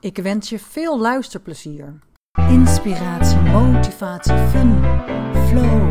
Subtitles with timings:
[0.00, 1.98] Ik wens je veel luisterplezier.
[2.48, 4.82] Inspiratie, motivatie, fun,
[5.48, 5.90] flow.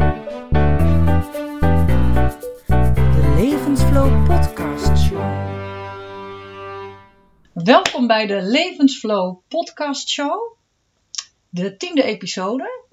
[2.88, 5.46] De Levensflow Podcast Show.
[7.54, 10.58] Welkom bij de Levensflow Podcast Show,
[11.50, 12.86] de tiende episode.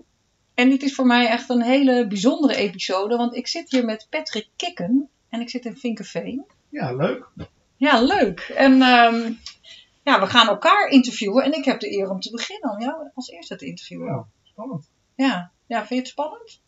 [0.55, 4.07] En dit is voor mij echt een hele bijzondere episode, want ik zit hier met
[4.11, 6.45] Patrick Kikken en ik zit in Vinkenveen.
[6.69, 7.29] Ja, leuk.
[7.77, 8.41] Ja, leuk.
[8.41, 9.33] En ehm,
[10.05, 13.11] ja, we gaan elkaar interviewen en ik heb de eer om te beginnen om jou
[13.15, 14.07] als eerste te interviewen.
[14.07, 14.91] Ja, spannend.
[15.15, 16.63] Ja, ja vind je het spannend?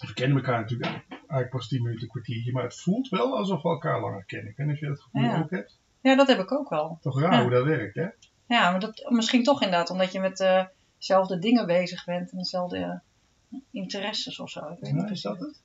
[0.00, 3.68] We kennen elkaar natuurlijk eigenlijk pas 10 minuten, kwartiertje, maar het voelt wel alsof we
[3.68, 4.50] elkaar langer kennen.
[4.50, 5.38] Ik weet niet of je dat gevoel Ja.
[5.38, 5.78] ook hebt.
[6.00, 6.98] Ja, dat heb ik ook wel.
[7.00, 7.42] Toch raar Ja.
[7.42, 8.06] hoe dat werkt, hè?
[8.46, 10.64] Ja, maar dat, misschien toch inderdaad, omdat je met eh,
[10.98, 14.60] dezelfde dingen bezig bent en dezelfde eh, interesses of zo.
[14.68, 15.62] Ik weet niet is dat het?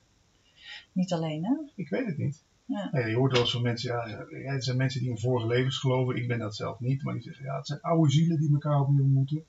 [0.92, 1.54] Niet alleen, hè?
[1.74, 2.42] Ik weet het niet.
[2.70, 2.88] Ja.
[2.92, 5.46] Nee, je hoort wel eens van mensen, ja, ja, het zijn mensen die in vorige
[5.46, 6.16] levens geloven.
[6.16, 8.80] Ik ben dat zelf niet, maar die zeggen, ja, het zijn oude zielen die elkaar
[8.80, 9.44] opnieuw ontmoeten.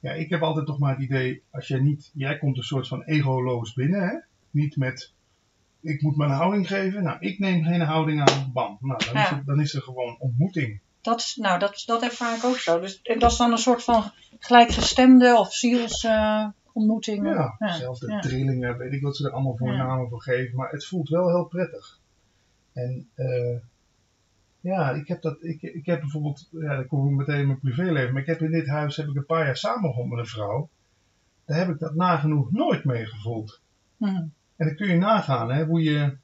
[0.00, 2.88] Ja, ik heb altijd toch maar het idee, als jij niet, jij komt een soort
[2.88, 4.14] van egoloos binnen, hè?
[4.50, 5.12] Niet met,
[5.80, 7.02] ik moet mijn houding geven.
[7.02, 8.78] Nou, ik neem geen houding aan, bam.
[8.80, 9.36] Nou, dan, is, Ja.
[9.36, 10.80] het, dan is er gewoon ontmoeting.
[11.00, 12.80] Dat, is, nou, dat, dat ervaar ik ook zo.
[12.80, 17.26] Dus, en dat is dan een soort van gelijkgestemde of zielsontmoeting.
[17.26, 18.20] Ja, zelfde ja.
[18.20, 19.76] trillingen, weet ik wat ze er allemaal voor Ja.
[19.76, 20.56] namen voor geven.
[20.56, 21.98] Maar het voelt wel heel prettig.
[22.76, 23.56] En eh,
[24.60, 27.60] ja, ik heb dat, ik, ik heb bijvoorbeeld, ja, dan kom ik meteen in mijn
[27.60, 28.12] privéleven.
[28.12, 30.68] Maar ik heb in dit huis heb ik een paar jaar samengewoond met een vrouw.
[31.44, 33.60] Daar heb ik dat nagenoeg nooit mee gevoeld.
[33.96, 34.04] Hm.
[34.56, 36.16] En dan kun je nagaan hè, hoe je,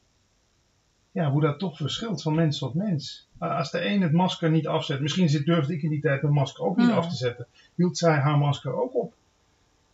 [1.11, 3.29] ja, hoe dat toch verschilt van mens tot mens.
[3.39, 6.23] Maar Als de een het masker niet afzet, misschien zit, durfde ik in die tijd
[6.23, 6.97] mijn masker ook niet Hmm.
[6.97, 9.15] af te zetten, hield zij haar masker ook op.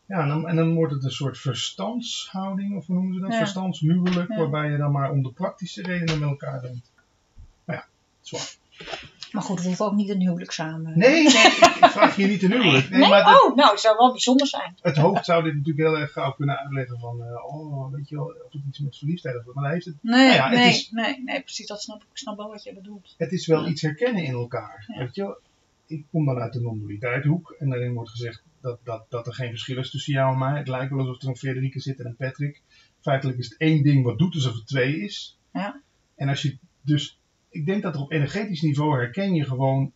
[0.09, 3.33] Ja, en dan, en dan wordt het een soort verstandshouding, of hoe noemen ze dat?
[3.33, 3.39] Ja.
[3.39, 4.37] Verstandshuwelijk, Ja.
[4.37, 6.91] waarbij je dan maar om de praktische redenen met elkaar bent.
[7.65, 7.87] Nou ja,
[8.21, 8.57] zwaar.
[9.33, 10.99] Maar goed, we hoeven ook niet een huwelijk samen.
[10.99, 11.33] Nee, nee, ik,
[11.81, 12.91] ik vraag je niet een huwelijk.
[12.91, 13.09] Nee, Nee?
[13.09, 14.77] maar Oh, nou, het zou wel bijzonder zijn.
[14.81, 18.15] het hoofd zou dit natuurlijk heel erg gauw kunnen uitleggen van, eh, oh, weet je
[18.17, 19.55] wel, of het iets met verliefdheid heeft.
[19.55, 21.67] Maar daar heeft het Nee, Nou ja, het nee, is- nee, nee, precies.
[21.67, 22.09] Dat snap ik.
[22.11, 23.15] Ik snap wel wat je bedoelt.
[23.19, 24.85] het is wel iets herkennen in elkaar.
[24.89, 24.99] Ja.
[24.99, 25.39] Weet je, wel?
[25.89, 29.49] Ik kom dan uit de non-dualiteithoek en daarin wordt gezegd dat, dat, dat er geen
[29.49, 30.59] verschil is tussen jou en mij.
[30.59, 32.63] Het lijkt wel alsof er een Frederike zit en een Patrick.
[33.01, 35.39] Feitelijk is het één ding wat doet alsof het twee is.
[35.53, 35.83] Ja.
[36.17, 39.93] En als je dus, ik denk dat er op energetisch niveau herken je gewoon,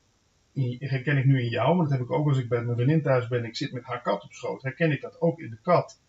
[0.79, 3.03] herken ik nu in jou, maar dat heb ik ook als ik bij mijn vriendin
[3.03, 5.59] thuis ben, ik zit met haar kat op schoot, herken ik dat ook in de
[5.63, 6.01] kat.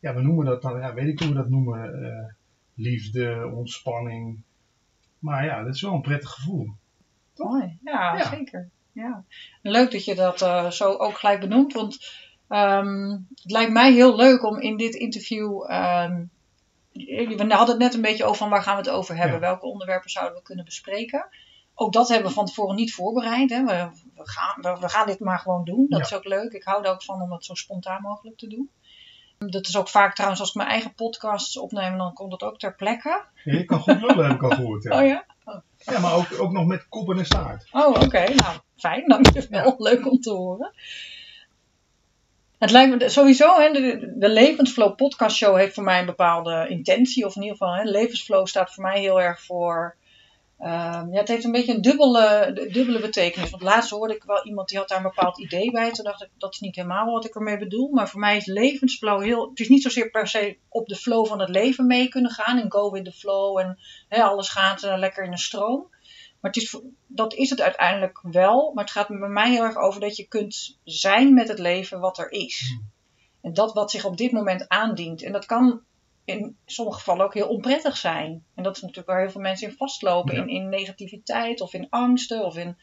[0.00, 2.32] Ja, we noemen dat dan, ja, weet ik hoe we dat noemen, eh,
[2.74, 4.42] liefde, ontspanning.
[5.18, 6.70] Maar ja, dat is wel een prettig gevoel.
[7.32, 7.50] Toch?
[7.50, 7.78] Mooi.
[7.84, 8.24] Ja, Ja.
[8.24, 8.70] zeker.
[8.96, 9.24] Ja.
[9.62, 11.72] Leuk dat je dat eh, zo ook gelijk benoemt.
[11.72, 11.98] Want
[12.48, 15.64] ehm, het lijkt mij heel leuk om in dit interview.
[15.68, 16.24] ehm,
[16.92, 19.34] we hadden het net een beetje over van waar gaan we het over hebben.
[19.34, 19.40] Ja.
[19.46, 21.28] Welke onderwerpen zouden we kunnen bespreken.
[21.74, 23.50] Ook dat hebben we van tevoren niet voorbereid.
[23.50, 23.64] Hè.
[23.64, 25.86] We, we, gaan, we, we gaan dit maar gewoon doen.
[25.88, 26.04] Dat Ja.
[26.04, 26.52] is ook leuk.
[26.52, 28.70] Ik hou er ook van om het zo spontaan mogelijk te doen.
[29.38, 32.58] Dat is ook vaak trouwens als ik mijn eigen podcasts opneem, dan komt dat ook
[32.58, 33.24] ter plekke.
[33.44, 34.82] Ja, je kan goed lullen, heb ik al gehoord.
[34.82, 35.24] Ja, Oh ja?
[35.76, 37.68] Ja maar ook, ook nog met kop en staart.
[37.72, 38.34] Oh, oké.
[38.34, 39.08] Nou, fijn.
[39.08, 39.74] Dankjewel.
[39.78, 40.72] Leuk om te horen.
[42.58, 46.66] Het lijkt me sowieso, hè, de, de Levensflow podcast show heeft voor mij een bepaalde
[46.68, 47.26] intentie.
[47.26, 49.96] Of in ieder geval, hè, Levensflow staat voor mij heel erg voor...
[50.58, 53.50] ehm, ja, het heeft een beetje een dubbele, dubbele betekenis.
[53.50, 55.90] Want laatst hoorde ik wel iemand die had daar een bepaald idee bij.
[55.90, 57.90] Toen dacht ik, dat is niet helemaal wat ik ermee bedoel.
[57.92, 59.48] Maar voor mij is levensflow heel...
[59.48, 62.58] Het is niet zozeer per se op de flow van het leven mee kunnen gaan.
[62.58, 63.58] En go with the flow.
[63.58, 63.78] En
[64.08, 65.88] hè, alles gaat eh, lekker in een stroom.
[66.40, 68.72] Maar het is, dat is het uiteindelijk wel.
[68.74, 72.00] Maar het gaat bij mij heel erg over dat je kunt zijn met het leven
[72.00, 72.68] wat er is.
[72.68, 72.90] Hmm.
[73.46, 75.22] En dat wat zich op dit moment aandient.
[75.22, 75.82] En dat kan
[76.26, 78.44] in sommige gevallen ook heel onprettig zijn.
[78.54, 80.34] En dat is natuurlijk waar heel veel mensen in vastlopen.
[80.34, 80.42] Ja.
[80.42, 82.78] In, in negativiteit of in angsten of in,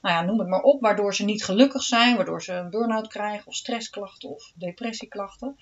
[0.00, 0.80] nou ja, noem het maar op.
[0.80, 2.16] Waardoor ze niet gelukkig zijn.
[2.16, 5.56] Waardoor ze een burn-out krijgen of stressklachten of depressieklachten.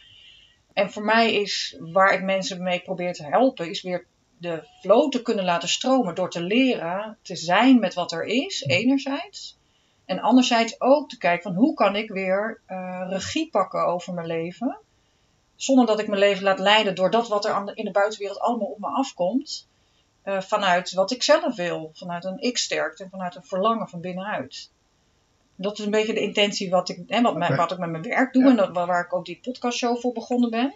[0.73, 4.07] En voor mij is waar ik mensen mee probeer te helpen, is weer
[4.39, 8.63] de flow te kunnen laten stromen door te leren te zijn met wat er is,
[8.63, 9.59] enerzijds.
[10.05, 14.27] En anderzijds ook te kijken van hoe kan ik weer eh, regie pakken over mijn
[14.27, 14.81] leven.
[15.59, 18.67] Zonder dat ik mijn leven laat leiden door dat wat er in de buitenwereld allemaal
[18.67, 19.69] op me afkomt.
[20.23, 21.91] eh, vanuit wat ik zelf wil.
[21.95, 24.71] Vanuit een ik-sterkte en vanuit een verlangen van binnenuit.
[25.57, 27.61] Dat is een beetje de intentie wat ik, hè, wat, mijn- Oké.
[27.61, 28.43] wat ik met mijn werk doe.
[28.43, 28.49] Ja.
[28.51, 30.75] En dat, waar ik ook die podcastshow voor begonnen ben.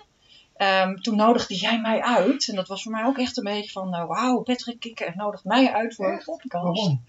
[0.63, 2.49] Ehm, toen nodigde jij mij uit.
[2.49, 3.91] En dat was voor mij ook echt een beetje van...
[3.91, 6.65] nou, Wauw, Patrick Kikker nodigt mij uit voor een podcast.
[6.65, 7.05] Waarom?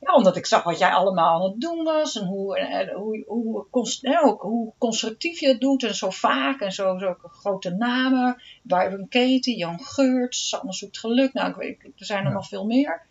[0.00, 2.16] Ja, omdat ik zag wat jij allemaal aan het doen was.
[2.16, 5.84] En hoe, en hoe, hoe, constructief je het doet.
[5.84, 6.60] En zo vaak.
[6.60, 8.42] En zo, zo grote namen.
[8.62, 11.32] Byron Katie, Jan Geurts, Sanne zoekt geluk.
[11.32, 12.34] Nou, ik weet, er zijn er Ja.
[12.34, 13.06] nog veel meer.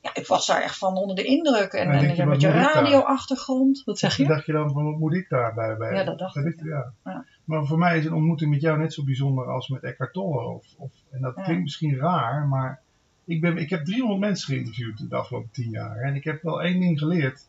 [0.00, 1.72] Ja, ik was daar echt van onder de indruk.
[1.72, 3.82] En, en je, met je radioachtergrond.
[3.84, 4.26] Wat zeg je?
[4.26, 5.94] dacht je dan van wat moet ik daarbij bij?
[5.94, 6.92] Ja, dat dacht ik, ja.
[7.04, 7.24] Ja.
[7.44, 10.40] Maar voor mij is een ontmoeting met jou net zo bijzonder als met Eckhart Tolle.
[10.40, 12.82] Of, of, en dat klinkt misschien raar, maar
[13.24, 15.96] ik, ben, ik heb 300 mensen geïnterviewd de afgelopen 10 jaar.
[15.96, 17.48] En ik heb wel één ding geleerd.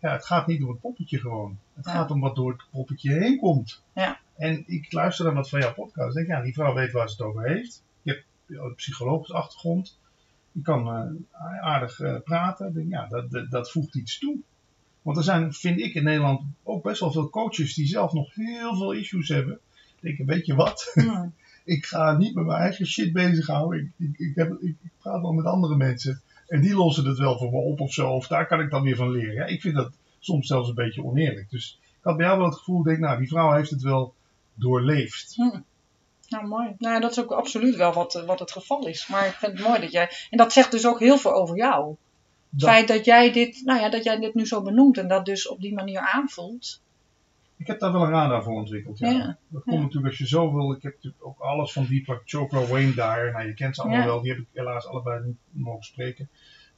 [0.00, 1.58] Ja, het gaat niet om het poppetje gewoon.
[1.74, 3.82] Het gaat om wat door het poppetje heen komt.
[3.94, 4.20] Ja.
[4.36, 6.08] En ik luister dan wat van jouw podcast.
[6.08, 7.82] Ik denk, ja, die vrouw weet waar ze het over heeft.
[8.02, 9.98] Je hebt een psychologische achtergrond.
[10.58, 12.86] Je kan eh, aardig eh, praten.
[12.88, 14.36] Ja, dat, dat, dat voegt iets toe.
[15.02, 18.34] Want er zijn, vind ik in Nederland, ook best wel veel coaches die zelf nog
[18.34, 19.58] heel veel issues hebben.
[20.00, 20.90] Denken, weet je wat?
[20.94, 21.32] Hmm.
[21.74, 23.78] ik ga niet met mijn eigen shit bezighouden.
[23.78, 26.20] Ik, ik, ik, heb, ik, praat wel met andere mensen.
[26.46, 28.10] En die lossen het wel voor me op of zo.
[28.10, 29.34] Of daar kan ik dan weer van leren.
[29.34, 31.50] Ja, ik vind dat soms zelfs een beetje oneerlijk.
[31.50, 34.14] Dus ik had bij jou wel het gevoel, denk, nou, die vrouw heeft het wel
[34.54, 35.36] doorleefd.
[36.28, 36.74] Nou, mooi.
[36.78, 39.06] Nou, dat is ook absoluut wel wat, eh, wat het geval is.
[39.08, 40.10] Maar ik vind het mooi dat jij...
[40.30, 41.88] En dat zegt dus ook heel veel over jou.
[42.50, 45.08] Het Dat- feit dat jij, dit, nou ja, dat jij dit nu zo benoemt en
[45.08, 46.82] dat dus op die manier aanvoelt.
[47.56, 48.98] Ik heb daar wel een radar voor ontwikkeld.
[48.98, 49.10] Ja.
[49.10, 49.38] Ja.
[49.48, 49.80] Dat komt Ja.
[49.82, 50.72] natuurlijk als je zoveel.
[50.72, 53.32] Ik heb natuurlijk ook alles van Deepak Chopra, Wayne Dyer.
[53.32, 54.06] Nou, je kent ze allemaal Ja.
[54.06, 54.20] wel.
[54.22, 56.28] Die heb ik helaas allebei niet mogen spreken.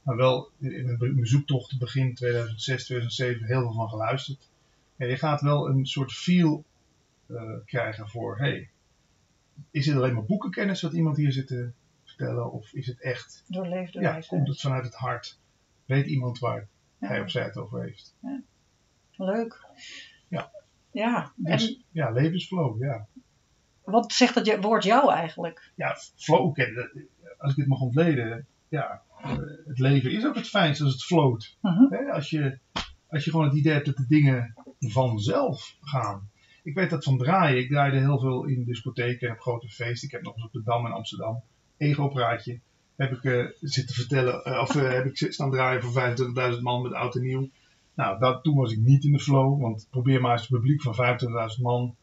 [0.01, 4.49] Maar wel in mijn zoektocht begin 2006, 2007 heel veel van geluisterd.
[4.95, 6.63] Ja, je gaat wel een soort feel
[7.27, 8.37] eh, krijgen voor.
[8.37, 8.69] Hey,
[9.71, 11.71] is het alleen maar boekenkennis wat iemand hier zit te
[12.03, 12.51] vertellen?
[12.51, 13.43] Of is het echt?
[13.47, 14.27] Doorleefde Ja, wijze.
[14.27, 15.39] komt het vanuit het hart?
[15.85, 16.67] Weet iemand waar
[16.99, 18.15] hij Ja, of zij het over heeft?
[19.15, 19.65] leuk.
[20.27, 20.51] Ja.
[20.91, 23.07] Ja, Dus en ja, levensflow, ja.
[23.83, 25.71] wat zegt dat je- woord jou eigenlijk?
[25.75, 26.57] ja, flow.
[27.37, 31.03] Als ik het mag ontleden, ja, eh, het leven is ook het fijnst als het
[31.03, 31.57] float.
[31.61, 32.09] Mhm.
[32.11, 32.59] Als, je,
[33.07, 36.29] als je gewoon het idee hebt dat de dingen vanzelf gaan.
[36.63, 37.59] Ik weet dat van draaien.
[37.59, 40.07] Ik draaide heel veel in discotheken en op grote feesten.
[40.07, 41.41] Ik heb nog eens op de Dam in Amsterdam,
[41.77, 42.59] ego-praatje,
[42.95, 46.81] heb ik eh, zitten vertellen, eh, of eh, heb ik staan draaien voor 25.000 man
[46.81, 47.49] met oud en nieuw.
[47.95, 50.81] Nou, dat, toen was ik niet in de flow, want probeer maar eens het publiek
[50.81, 51.19] van
[51.55, 51.95] 25.000 man.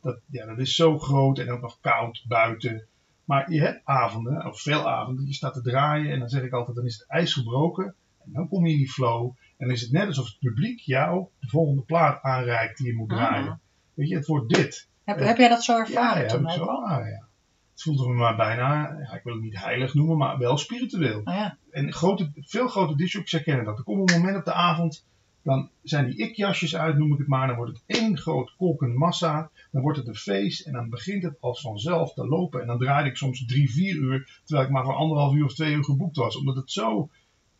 [0.00, 2.86] Dat, ja, dat is zo groot en ook nog koud buiten.
[3.24, 6.52] Maar je hebt avonden, of veel avonden, je staat te draaien en dan zeg ik
[6.52, 7.94] altijd, dan is het ijs gebroken.
[8.24, 9.24] En dan kom je in die flow.
[9.56, 12.94] En dan is het net alsof het publiek jou de volgende plaat aanreikt die je
[12.94, 13.52] moet Ah.
[13.94, 14.88] Weet je, het wordt dit.
[15.04, 17.28] Heb, heb jij dat zo ervaren ja, toen heb ik zo aan, ja.
[17.72, 21.20] Het voelde me maar bijna, ja, ik wil het niet heilig noemen, maar wel spiritueel.
[21.24, 21.58] Ah, ja.
[21.70, 23.78] En grote, veel grote discjockeys herkennen dat.
[23.78, 25.04] Er komt een moment op de avond,
[25.42, 27.46] dan zijn die ik-jasjes uit, noem ik het maar.
[27.46, 29.50] Dan wordt het één groot kolkende massa.
[29.70, 32.60] Dan wordt het een feest en dan begint het als vanzelf te lopen.
[32.60, 35.54] En dan draaide ik soms drie, vier uur, terwijl ik maar voor anderhalf uur of
[35.54, 36.36] twee uur geboekt was.
[36.36, 37.10] Omdat het zo,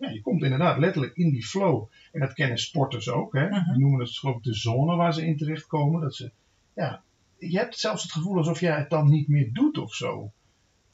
[0.02, 1.88] ja, je komt inderdaad letterlijk in die flow.
[2.12, 3.32] En dat kennen sporters ook.
[3.32, 3.48] Hè?
[3.48, 3.72] Mhm.
[3.72, 6.00] Die noemen het geloof ik de zone waar ze in terechtkomen.
[6.00, 6.30] Dat ze,
[6.74, 7.02] ja,
[7.38, 10.32] je hebt zelfs het gevoel alsof jij het dan niet meer doet of zo.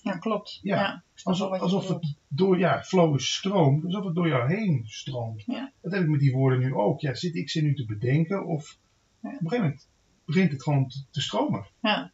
[0.02, 0.58] ja, klopt.
[0.62, 1.02] Ja.
[1.22, 5.42] Alsof, alsof het door, ja, flow is stroom, alsof het door jou heen stroomt.
[5.46, 5.72] Ja.
[5.80, 7.00] Dat heb ik met die woorden nu ook.
[7.00, 8.78] Ja, zit ik ze nu te bedenken of
[9.22, 9.28] Ja.
[9.28, 9.88] op een gegeven moment
[10.24, 11.66] begint het gewoon te, te stromen.
[11.82, 12.12] Ja.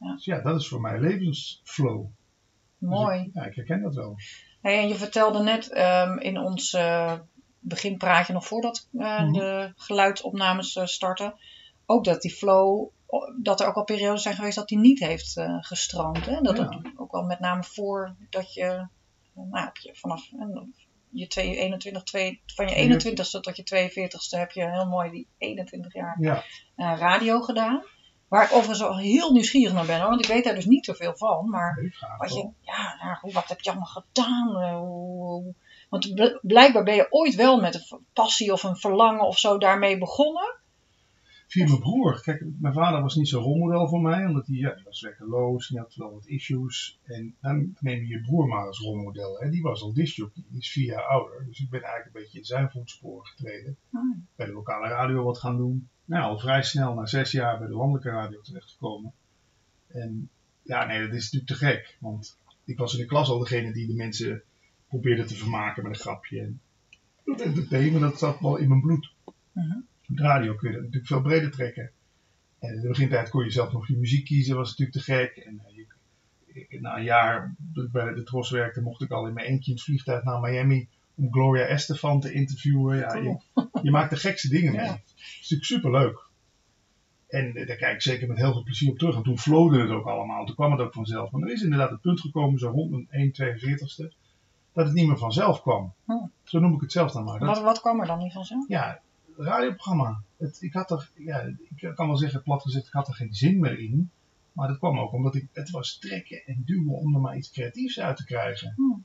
[0.00, 0.14] Ja.
[0.14, 2.06] Dus ja, dat is voor mij levensflow.
[2.78, 3.20] Dus Mooi.
[3.20, 4.16] ik- ja, ik herken dat wel.
[4.60, 7.12] Hey, en je vertelde net ehm, in ons eh,
[7.60, 9.32] beginpraatje, nog voordat eh, Mhm.
[9.32, 11.34] de geluidsopnames eh, starten,
[11.86, 12.88] ook dat die flow,
[13.42, 16.26] dat er ook al periodes zijn geweest dat die niet heeft gestroomd.
[16.26, 16.40] Hè?
[16.40, 16.62] Dat Ja.
[16.68, 18.86] het ook wel met name voor dat je,
[19.34, 20.22] nou, heb je vanaf
[21.12, 25.28] je twee- 21, twee- van je 21ste tot je 42ste heb je heel mooi die
[25.38, 26.44] 21 jaar Ja,
[26.96, 27.82] radio gedaan.
[28.30, 30.84] Waar ik overigens al heel nieuwsgierig naar ben, hoor, want ik weet daar dus niet
[30.84, 31.48] zoveel van.
[31.48, 34.60] Maar wat, je, ja, hoe- wat heb je allemaal gedaan?
[34.62, 35.52] Eh,
[35.88, 39.58] want bl- blijkbaar ben je ooit wel met een passie of een verlangen of zo
[39.58, 40.59] daarmee begonnen.
[41.50, 42.20] Via mijn broer.
[42.22, 45.68] Kijk, mijn vader was niet zo'n rolmodel voor mij, omdat hij, ja, die was werkeloos,
[45.68, 46.98] die had wel wat issues.
[47.04, 49.38] En dan neem je je broer maar als rolmodel.
[49.38, 49.50] Hè.
[49.50, 51.44] Die was al discjockey, die is vier jaar ouder.
[51.46, 53.76] Dus ik ben eigenlijk een beetje in zijn voetsporen getreden.
[53.90, 54.26] Hmm.
[54.36, 55.88] bij de lokale radio wat gaan doen.
[56.04, 59.12] Nou, al vrij snel na zes jaar bij de landelijke radio terechtgekomen.
[59.86, 60.30] En
[60.62, 61.96] ja, nee, dat is natuurlijk te gek.
[62.00, 64.42] Want ik was in de klas al degene die de mensen
[64.88, 66.40] probeerde te vermaken met een grapje.
[66.40, 66.60] En
[67.24, 69.12] dat entertainen, dat zat wel in mijn bloed.
[70.14, 71.90] Radio kun je dat natuurlijk veel breder trekken.
[72.58, 75.36] En in de begintijd kon je zelf nog je muziek kiezen, was natuurlijk te gek.
[75.36, 75.76] En eh,
[76.68, 79.46] je, na een jaar dat ik bij de Tros werkte, mocht ik al in mijn
[79.46, 82.98] eentje in het vliegtuig naar Miami om Gloria Estefan te interviewen.
[82.98, 83.38] Ja, je,
[83.82, 84.84] je maakt de gekste dingen mee.
[84.84, 84.92] Ja.
[84.92, 86.28] Het is natuurlijk superleuk.
[87.28, 89.16] En eh, daar kijk ik zeker met heel veel plezier op terug.
[89.16, 90.46] En toen flowde het ook allemaal.
[90.46, 91.30] Toen kwam het ook vanzelf.
[91.30, 94.14] Maar er is inderdaad het punt gekomen, zo rond mijn 1,42ste,
[94.72, 95.92] dat het niet meer vanzelf kwam.
[96.04, 96.12] Hm.
[96.42, 97.38] Zo noem ik het zelf dan maar.
[97.38, 98.64] Dat, Wat, wat kwam er dan niet van zo?
[98.68, 99.00] ja,
[99.44, 100.22] radioprogramma.
[100.36, 103.34] Het, ik had er, ja, ik kan wel zeggen, plat gezegd, ik had er geen
[103.34, 104.10] zin meer in.
[104.52, 107.50] Maar dat kwam ook omdat ik, het was trekken en duwen om er maar iets
[107.50, 108.72] creatiefs uit te krijgen.
[108.76, 109.00] Hm.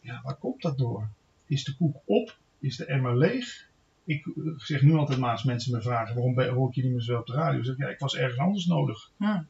[0.00, 1.08] Ja, waar komt dat door?
[1.46, 2.38] Is de koek op?
[2.58, 3.68] Is de emmer leeg?
[4.04, 6.92] Ik eh, zeg nu altijd maar als mensen me vragen, waarom hoor ik je niet
[6.92, 7.58] meer zo op de radio?
[7.58, 9.10] Ik zeg, ja, ik was ergens anders nodig.
[9.16, 9.42] Hm.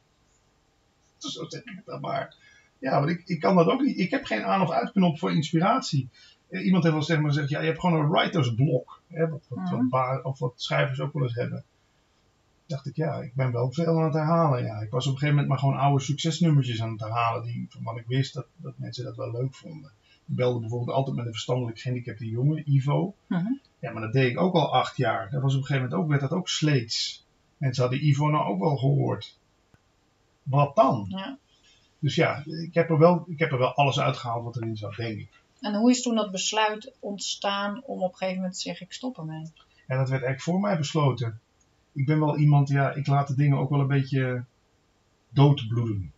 [1.17, 2.35] Zo zeg ik dan maar.
[2.79, 3.97] Ja, want ik, ik kan dat ook niet.
[3.99, 6.09] Ik heb geen aan- of uitknop voor inspiratie.
[6.61, 9.01] Iemand heeft wel zeg maar gezegd, ja, je hebt gewoon een writersblok.
[9.07, 9.89] Hè, wat, wat, wat Mhm.
[9.89, 11.63] ba- of wat schrijvers ook wel eens hebben.
[12.65, 14.63] Dacht ik, ja, ik ben wel veel aan het herhalen.
[14.63, 14.79] Ja.
[14.79, 17.43] Ik was op een gegeven moment maar gewoon oude succesnummertjes aan het herhalen.
[17.43, 19.91] Die, waarvan ik wist dat, dat mensen dat wel leuk vonden.
[20.27, 23.15] Ik belde bijvoorbeeld altijd met een verstandelijk gehandicapte jongen, Ivo.
[23.27, 23.45] Mhm.
[23.79, 25.29] Ja, maar dat deed ik ook al acht jaar.
[25.29, 27.25] Dat was op een gegeven moment ook, werd dat ook sleets.
[27.57, 29.37] Mensen hadden Ivo nou ook wel gehoord.
[30.43, 31.05] Wat dan?
[31.09, 31.37] Ja.
[31.99, 34.95] Dus ja, ik heb, er wel, ik heb er wel alles uitgehaald wat erin zat,
[34.95, 35.29] denk ik.
[35.63, 38.93] En hoe is toen dat besluit ontstaan om op een gegeven moment te zeggen ik
[38.93, 39.51] stop ermee?
[39.87, 41.39] En dat werd eigenlijk voor mij besloten.
[41.93, 44.43] Ik ben wel iemand, ja, ik laat de dingen ook wel een beetje
[45.29, 46.11] doodbloeden.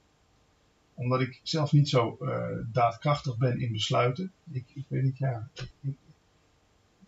[0.94, 4.32] Omdat ik zelf niet zo eh, daadkrachtig ben in besluiten.
[4.52, 5.50] Ik, ik weet niet, ja.
[5.82, 5.98] ik-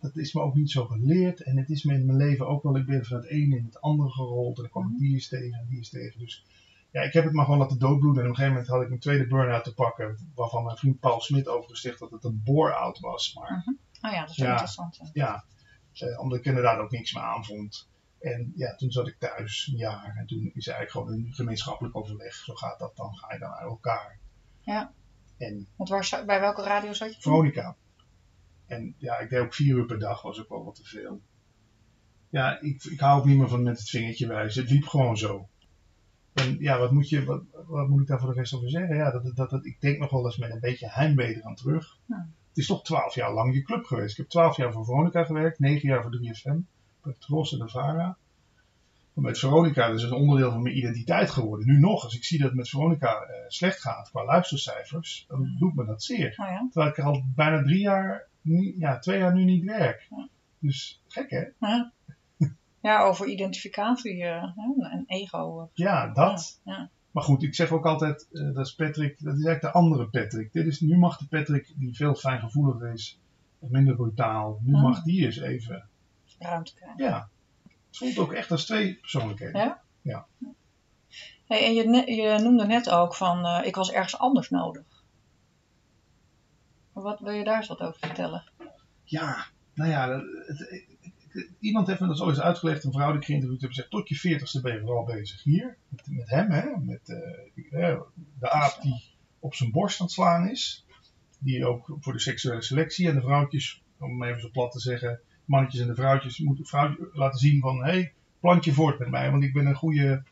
[0.00, 1.42] dat is me ook niet zo geleerd.
[1.42, 3.64] En het is me in mijn leven ook wel, ik ben van het ene in
[3.64, 4.56] het andere gerold.
[4.56, 6.18] En dan kwam ik die eens tegen en die eens tegen.
[6.20, 6.44] Dus
[6.90, 8.22] ja, ik heb het maar gewoon laten doodbloeden.
[8.22, 10.30] En op een gegeven moment had ik een tweede burn-out te pakken.
[10.34, 13.34] Waarvan mijn vriend Paul Smit overigens zegt dat het een bore-out was.
[13.34, 13.64] Maar
[14.02, 14.50] Oh ja, dat is Ja.
[14.50, 14.96] interessant.
[14.96, 15.10] Ja.
[15.12, 15.44] ja,
[16.06, 17.88] eh, omdat ik inderdaad ook niks meer aanvond.
[18.20, 21.96] En ja, toen zat ik thuis een jaar en toen is eigenlijk gewoon een gemeenschappelijk
[21.96, 22.34] overleg.
[22.34, 24.18] Zo gaat dat dan, ga je dan uit elkaar.
[24.60, 24.92] Ja.
[25.38, 27.20] En Want waar, bij welke radio zat je?
[27.20, 27.76] Veronica.
[28.66, 31.20] En ja, ik deed ook vier uur per dag, was ook wel wat te veel.
[32.28, 34.62] Ja, ik, ik hou ook niet meer van met het vingertje wijzen.
[34.62, 35.48] Het liep gewoon zo.
[36.38, 38.96] En ja, wat moet, je, wat, wat moet ik daar voor de rest over zeggen?
[38.96, 41.98] Ja, dat, dat, dat, ik denk nog wel eens met een beetje heimwee eraan terug.
[42.06, 42.28] Ja.
[42.48, 44.10] Het is toch twaalf jaar lang je club geweest.
[44.10, 46.58] Ik heb twaalf jaar voor Veronica gewerkt, negen jaar voor 3FM,
[47.02, 48.16] bij Tros en de Vara.
[49.12, 51.66] Maar met Veronica dat is een onderdeel van mijn identiteit geworden.
[51.66, 55.56] Nu nog, als ik zie dat het met Veronica eh, slecht gaat qua luistercijfers, dan
[55.58, 56.34] doet me dat zeer.
[56.36, 56.68] Oh ja.
[56.70, 58.28] Terwijl ik er al bijna drie jaar,
[58.78, 60.06] ja, twee jaar nu niet werk.
[60.10, 60.28] Ja.
[60.58, 61.44] Dus gek hè?
[61.58, 61.92] Ja.
[62.82, 64.42] Ja, over identificatie eh,
[64.92, 65.60] en ego.
[65.60, 65.66] eh.
[65.72, 66.60] Ja, dat.
[66.64, 66.90] Ja.
[67.10, 70.08] Maar goed, ik zeg ook altijd, eh, dat is Patrick, dat is eigenlijk de andere
[70.08, 70.52] Patrick.
[70.52, 73.18] Dit is, nu mag de Patrick die veel fijngevoeliger is,
[73.60, 74.82] en minder brutaal, nu Ah.
[74.82, 75.88] mag die eens even.
[76.38, 77.04] ruimte krijgen.
[77.04, 77.28] Ja,
[77.88, 79.78] het voelt ook echt als twee persoonlijkheden.
[80.02, 80.26] Ja?
[81.46, 84.84] Hey, en je, je noemde net ook van ik was ergens anders nodig.
[86.92, 88.44] Wat wil je daar eens wat over vertellen?
[89.04, 90.08] Ja, nou ja,
[90.46, 90.84] het-
[91.60, 94.08] iemand heeft me dat zo eens uitgelegd, een vrouw die ik geïnterviewd heb, zegt tot
[94.08, 98.00] je veertigste ben je vooral bezig hier, met, hem, hè, met eh, eh,
[98.38, 99.02] de aap die
[99.38, 100.86] op zijn borst aan het slaan is,
[101.38, 105.20] die ook voor de seksuele selectie en de vrouwtjes, om even zo plat te zeggen,
[105.44, 109.10] mannetjes en de vrouwtjes moeten vrouwtje laten zien van, hé, hey, plant je voort met
[109.10, 110.22] mij, want ik ben een goede...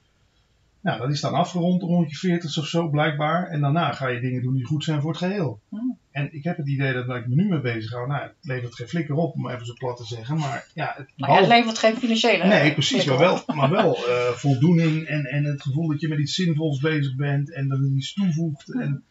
[0.81, 3.49] Nou, dat is dan afgerond rond je veertigste of zo, blijkbaar.
[3.49, 5.61] En daarna ga je dingen doen die goed zijn voor het geheel.
[5.69, 5.99] Hmm.
[6.11, 8.35] En ik heb het idee dat waar ik me nu mee bezig hou, nou, het
[8.41, 10.37] levert geen flikker op, om even zo plat te zeggen.
[10.39, 12.47] Maar ja, het, ja, het levert geen financiële.
[12.47, 16.19] Nee, precies, maar wel, maar wel eh, voldoening en, en het gevoel dat je met
[16.19, 18.75] iets zinvols bezig bent en dat het iets toevoegt.
[18.75, 19.05] En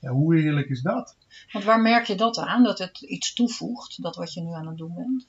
[0.00, 1.16] ja, hoe heerlijk is dat?
[1.52, 2.62] Want waar merk je dat aan?
[2.62, 5.26] Dat het iets toevoegt, dat wat je nu aan het doen bent?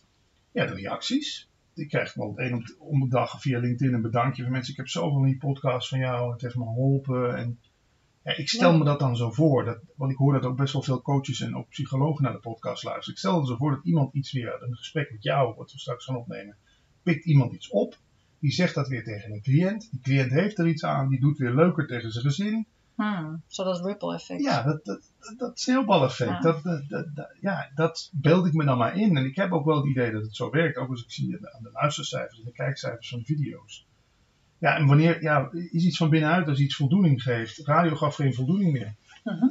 [0.51, 1.46] Ja, de reacties.
[1.77, 4.71] Ik krijg wel één om, de dag via LinkedIn een bedankje van mensen.
[4.71, 7.37] Ik heb zoveel in die podcast van jou, het heeft me geholpen.
[7.37, 7.59] En
[8.23, 8.77] ja, ik stel Ja.
[8.77, 11.39] me dat dan zo voor, dat, want ik hoor dat ook best wel veel coaches
[11.41, 13.13] en ook psychologen naar de podcast luisteren.
[13.13, 15.71] Ik stel me zo voor dat iemand iets weer, uit een gesprek met jou, wat
[15.71, 16.57] we straks gaan opnemen,
[17.03, 17.97] pikt iemand iets op.
[18.39, 19.87] Die zegt dat weer tegen een cliënt.
[19.91, 22.65] Die cliënt heeft er iets aan, die doet weer leuker tegen zijn gezin.
[22.97, 24.43] Hmm, zo dat ripple effect.
[24.43, 26.39] Ja, dat, dat, dat, dat sneeuwbaleffect, Ja.
[26.39, 29.17] Dat, dat, ja, dat beeld ik me dan maar in.
[29.17, 31.37] En ik heb ook wel het idee dat het zo werkt, ook als ik zie
[31.41, 33.85] aan de, luistercijfers en de kijkcijfers van de video's.
[34.57, 37.57] Ja, en wanneer, ja, is iets van binnenuit als iets voldoening geeft.
[37.57, 38.95] Radio gaf geen voldoening meer.
[39.23, 39.47] Mhm.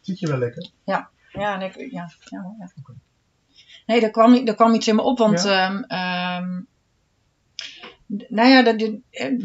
[0.00, 0.70] Zit je wel lekker?
[0.84, 2.70] Ja, en ik, ja, ja, hoor, ja.
[3.86, 6.60] Nee, er kwam, er kwam iets in me op, want ehm, ehm,
[8.28, 8.76] nou ja,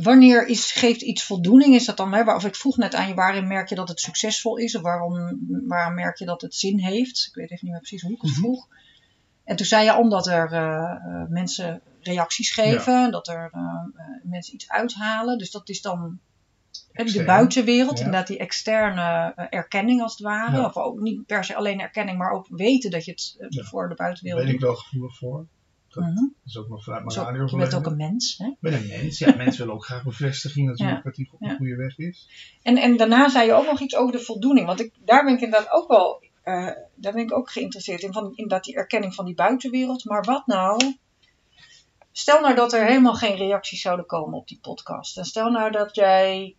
[0.02, 1.76] wanneer is, geeft iets voldoening?
[1.76, 4.00] Is dat dan, hè, of ik vroeg net aan je, waarin merk je dat het
[4.00, 4.76] succesvol is?
[4.76, 7.26] Of waarom, waarom merk je dat het zin heeft?
[7.30, 8.40] Ik weet even niet meer precies hoe ik het Mhm.
[8.40, 8.68] vroeg.
[9.44, 13.62] En toen zei je, omdat er eh, eh, mensen reacties geven, dat er eh,
[14.24, 15.38] mensen iets uithalen.
[15.38, 16.20] Dus dat is dan
[16.92, 18.06] de buitenwereld, Ja.
[18.06, 20.58] inderdaad die externe erkenning als het ware.
[20.58, 20.66] Ja.
[20.66, 23.36] Of ook niet per se alleen erkenning, maar ook weten dat je het
[23.68, 25.46] voor de Daar buitenwereld ben ik wel gevoelig voor.
[25.96, 26.24] Dat Mhm.
[26.46, 28.38] is ook nog vanuit Zo, je bent ook een mens.
[28.38, 28.52] Hè?
[28.60, 29.20] Ben een mens.
[29.20, 31.04] Ja, mensen willen ook graag bevestiging natuurlijk Ja.
[31.04, 31.56] dat hij op de Ja.
[31.56, 32.28] goede weg is.
[32.64, 34.66] En, en daarna zei je ook nog iets over de voldoening.
[34.68, 38.14] Want ik, daar ben ik inderdaad ook wel, eh, daar ben ik ook geïnteresseerd in.
[38.14, 40.06] Van inderdaad die erkenning van die buitenwereld.
[40.06, 40.98] Maar wat nou?
[42.12, 45.18] Stel nou dat er helemaal geen reacties zouden komen op die podcast.
[45.18, 46.56] En stel nou dat jij,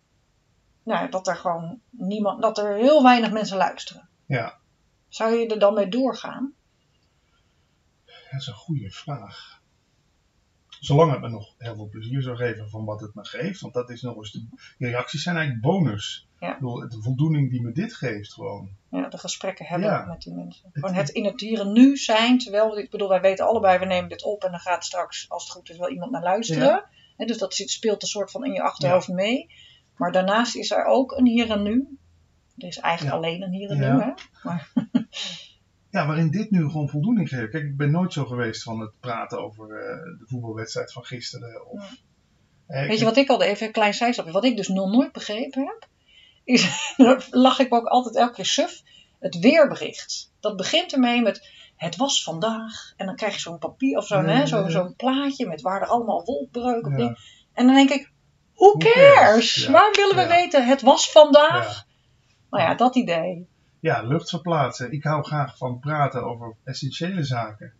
[0.83, 4.09] nou, dat er gewoon niemand, dat er heel weinig mensen luisteren.
[4.25, 4.57] Ja,
[5.09, 6.53] Zou je er dan mee doorgaan?
[8.37, 9.61] Dat is een goede vraag.
[10.79, 13.61] Zolang het me nog heel veel plezier zou geven van wat het me geeft.
[13.61, 14.45] Want dat is nog eens de,
[14.77, 16.27] die reacties zijn eigenlijk bonus.
[16.39, 16.47] Ja.
[16.51, 18.69] Ik bedoel, de voldoening die me dit geeft gewoon.
[18.89, 20.05] Ja, de gesprekken hebben Ja.
[20.05, 20.69] met die mensen.
[20.73, 22.37] Gewoon het in het hier en nu zijn.
[22.37, 25.43] Terwijl, ik bedoel, wij weten allebei, we nemen dit op en dan gaat straks, als
[25.43, 26.83] het goed is, wel iemand naar luisteren.
[27.17, 29.49] Dus dat speelt een soort van in je achterhoofd mee.
[29.95, 31.97] Maar daarnaast is er ook een hier en nu.
[32.57, 33.85] Er is eigenlijk alleen een hier en nu.
[33.85, 34.11] Hè?
[34.43, 34.71] Maar,
[35.89, 37.51] Ja, waarin dit nu gewoon voldoening geeft.
[37.51, 41.71] Kijk, ik ben nooit zo geweest van het praten over eh, de voetbalwedstrijd van gisteren.
[41.71, 41.95] Of,
[42.67, 45.11] Eh, weet je wat ik al even een klein zijstapje, wat ik dus nog nooit
[45.11, 45.87] begrepen heb,
[46.43, 46.67] is,
[46.97, 48.81] daar lach ik me ook altijd elke keer suf,
[49.19, 50.31] het weerbericht.
[50.39, 54.25] Dat begint ermee met, het was vandaag, en dan krijg je zo'n papier of zo'n
[54.25, 57.17] Nee, hè, zo, zo'n plaatje met waar er allemaal wolkbreuken op Ja.
[57.53, 58.11] En dan denk ik,
[58.53, 59.55] who Who cares?
[59.55, 59.71] Ja.
[59.71, 61.85] Waarom willen we weten, het was vandaag?
[62.49, 63.47] Nou ja, dat idee.
[63.79, 64.91] Ja, lucht verplaatsen.
[64.91, 67.73] Ik hou graag van praten over essentiële zaken.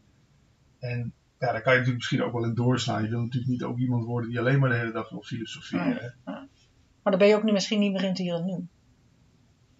[0.79, 3.03] En ja, daar kan je natuurlijk misschien ook wel in doorslaan.
[3.03, 6.15] Je wil natuurlijk niet ook iemand worden die alleen maar de hele dag wil filosoferen.
[6.23, 8.67] Maar dan ben je ook nu misschien niet meer in het hier en nu.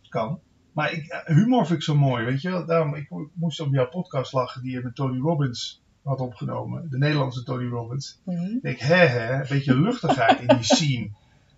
[0.10, 0.40] Kan.
[0.72, 2.66] Maar ik, eh, humor vind ik zo mooi, weet je wel.
[2.66, 6.90] Daarom, ik, ik moest op jouw podcast lachen die je met Tony Robbins had opgenomen.
[6.90, 8.22] De Nederlandse Tony Robbins.
[8.26, 8.56] Mhm.
[8.56, 11.10] Ik denk, hè hè, een beetje luchtigheid in die scene.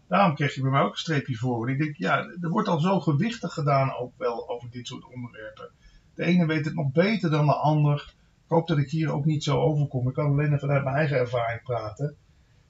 [0.09, 1.69] Daarom kreeg je bij mij ook een streepje voor.
[1.69, 5.69] Ik denk, ja, er wordt al zo gewichtig gedaan ook wel over dit soort onderwerpen.
[6.15, 8.13] De ene weet het nog beter dan de ander.
[8.43, 10.07] Ik hoop dat ik hier ook niet zo overkom.
[10.07, 12.15] Ik kan alleen vanuit mijn eigen ervaring praten.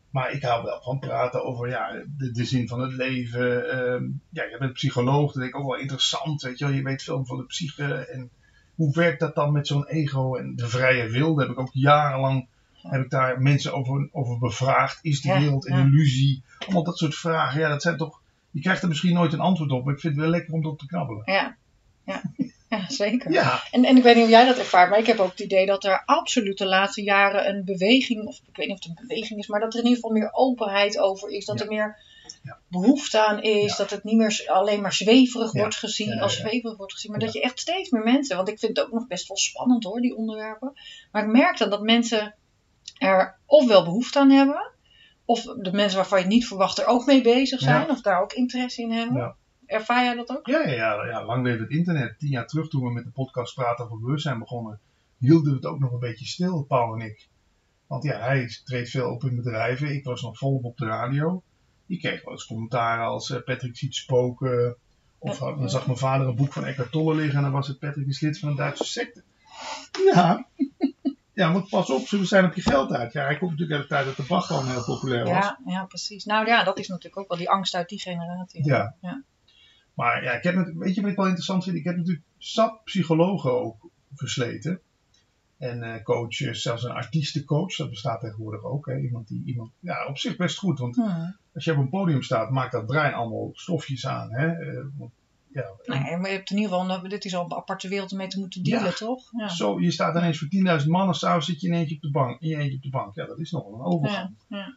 [0.10, 3.69] Maar ik hou wel van praten over ja, de, de zin van het leven.
[3.69, 6.41] Ehm, ja, je bent psycholoog, dat denk ik ook wel interessant.
[6.41, 6.73] Weet je, wel.
[6.73, 7.93] je weet veel van de psyche.
[7.93, 8.30] En
[8.75, 11.36] hoe werkt dat dan met zo'n ego en de vrije wil?
[11.36, 12.47] Daar heb ik ook jarenlang
[12.82, 15.00] heb ik daar mensen over, over bevraagd.
[15.02, 16.44] Is de wereld een illusie?
[16.60, 17.60] Allemaal dat soort vragen.
[17.60, 18.22] Ja, dat zijn toch.
[18.52, 20.63] Je krijgt er misschien nooit een antwoord op, maar ik vind het wel lekker om
[20.63, 21.22] erop te knabbelen.
[21.26, 21.56] Ja.
[22.06, 22.22] Ja.
[22.70, 23.32] ja, zeker.
[23.32, 25.39] Ja, En, en ik weet niet of jij dat ervaart, maar ik heb ook het
[25.39, 29.00] idee dat er absoluut de laatste jaren een beweging, of ik weet niet of het
[29.00, 31.46] een beweging is, maar dat er in ieder geval meer openheid over is.
[31.46, 31.63] Dat Ja.
[31.65, 32.08] er meer
[32.68, 33.76] behoefte aan is.
[33.76, 37.12] Dat het niet meer alleen maar zweverig wordt gezien, als zweverig wordt gezien.
[37.12, 39.38] Maar dat je echt steeds meer mensen, want ik vind het ook nog best wel
[39.38, 40.74] spannend hoor, die onderwerpen.
[41.12, 42.36] Maar ik merk dan dat mensen
[43.00, 44.72] er ofwel behoefte aan hebben,
[45.26, 47.92] of de mensen waarvan je het niet verwacht er ook mee bezig zijn, Ja.
[47.92, 49.18] of daar ook interesse in hebben.
[49.18, 49.36] Ja.
[49.66, 50.48] Ervaar jij dat ook?
[50.48, 52.20] ja, ja, ja, ja, lang leeft het internet.
[52.20, 54.80] Tien jaar terug toen we met de podcast Praten over Bewustzijn begonnen,
[55.18, 57.28] hielden we het ook nog een beetje stil, Paul en ik.
[57.88, 59.94] Want ja, hij treedt veel op in bedrijven.
[59.94, 61.44] Ik was nog volop op de radio.
[61.86, 64.76] Je kreeg wel eens commentaren als eh, Patrick ziet spoken.
[65.18, 67.80] Of dan zag mijn vader een boek van Eckhart Tolle liggen en dan was het
[67.80, 69.24] Patrick is lid van een Duitse secte.
[70.14, 70.48] Ja.
[71.39, 73.13] Ja, maar pas op, ze zijn op je geld uit.
[73.13, 75.32] Ja, hij komt natuurlijk uit de tijd dat de Bachman heel populair was.
[75.34, 76.25] Ja, ja, precies.
[76.25, 78.65] Nou ja, dat is natuurlijk ook wel die angst uit die generatie.
[78.65, 78.95] Ja.
[79.02, 79.23] Ja.
[79.93, 81.75] Maar ja, ik heb het, weet je wat ik wel interessant vind?
[81.75, 84.82] Ik heb natuurlijk zat psychologen ook versleten.
[85.58, 88.86] En eh coaches, zelfs een artiestencoach, dat bestaat tegenwoordig ook.
[88.86, 88.97] Hè?
[88.97, 90.80] Iemand die iemand, ja, op zich best goed.
[90.80, 91.36] Want Hmm.
[91.54, 94.34] als je op een podium staat, maakt dat brein allemaal stofjes aan.
[94.34, 94.47] Hè?
[94.47, 95.12] Eh, want,
[95.54, 98.18] ja, Nee, maar je hebt in ieder geval, dit is al een aparte wereld om
[98.18, 98.92] mee te moeten dealen, Ja.
[98.96, 99.24] toch?
[99.38, 99.50] Ja.
[99.50, 100.48] Zo, je staat ineens voor
[100.82, 102.42] 10.000 man en s'avonds zit je in eentje op de bank.
[102.42, 103.16] In je eentje op de bank.
[103.16, 104.36] Ja, dat is nogal een overgang.
[104.48, 104.74] Ja.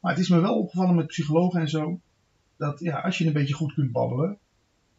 [0.00, 2.00] Maar het is me wel opgevallen met psychologen en zo.
[2.56, 4.38] Dat ja, als je een beetje goed kunt babbelen.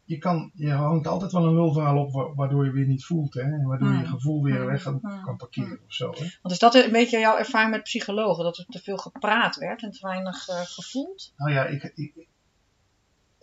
[0.06, 3.34] Je, kan, je hangt altijd wel een lulverhaal op wa- waardoor je weer niet voelt.
[3.34, 3.40] Hè?
[3.40, 4.12] En waardoor je je Hmm.
[4.14, 4.66] gevoel weer Hmm.
[4.66, 5.22] weg kan, Hmm.
[5.24, 6.10] kan parkeren of zo.
[6.10, 6.18] Hè?
[6.42, 8.44] Want is dat een beetje jouw ervaring met psychologen?
[8.44, 11.32] Dat er te veel gepraat werd en te weinig eh, gevoeld?
[11.36, 12.26] Nou ja, ik, ik,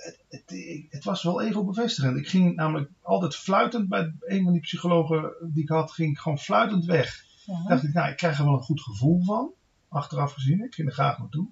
[0.03, 0.53] het, het,
[0.89, 2.17] het was wel even bevestigend.
[2.17, 6.17] Ik ging namelijk altijd fluitend bij een van die psychologen die ik had, ging ik
[6.17, 7.23] gewoon fluitend weg.
[7.45, 7.63] Ja.
[7.67, 9.51] dacht ik, nou, ik krijg er wel een goed gevoel van.
[9.89, 11.47] Achteraf gezien, ik ging er graag naartoe.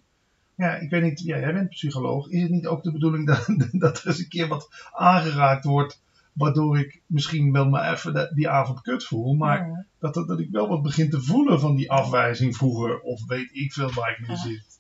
[0.55, 2.27] Ja, ik weet niet, ja, jij bent psycholoog.
[2.29, 3.45] Is het niet ook de bedoeling dat,
[3.81, 6.01] dat er eens een keer wat aangeraakt wordt,
[6.33, 9.85] waardoor ik misschien wel maar even die avond kut voel, maar Ja.
[9.99, 13.49] dat, dat, dat ik wel wat begin te voelen van die afwijzing vroeger, of weet
[13.55, 14.35] ik veel waar ik mee Ja.
[14.43, 14.78] zit.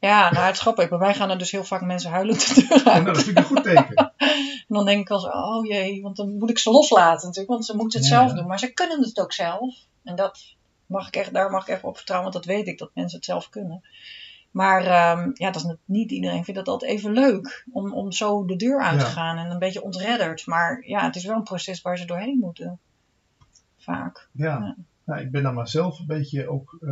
[0.00, 0.88] Ja, nou het is grappig.
[0.88, 3.04] Bij mij gaan er dus heel vaak mensen huilend de deur En uit.
[3.06, 4.12] dat vind ik een goed teken.
[4.68, 7.52] En dan denk ik zo, oh jee, want dan moet ik ze loslaten natuurlijk.
[7.52, 8.16] Want ze moeten het Ja.
[8.18, 8.46] zelf doen.
[8.46, 9.74] Maar ze kunnen het ook zelf.
[10.04, 10.56] En dat
[10.86, 13.16] mag ik echt, daar mag ik echt op vertrouwen, want dat weet ik, dat mensen
[13.16, 13.82] het zelf kunnen.
[14.50, 18.44] Maar ehm, ja, dat is niet iedereen vindt dat altijd even leuk om, om zo
[18.44, 20.46] de deur uit te gaan en een beetje ontredderd.
[20.46, 22.78] Maar ja, het is wel een proces waar ze doorheen moeten.
[23.78, 24.28] Vaak.
[24.32, 24.76] Ja.
[25.08, 25.14] Ja.
[25.14, 26.76] Nou, ik ben dan maar zelf een beetje ook.
[26.80, 26.88] eh,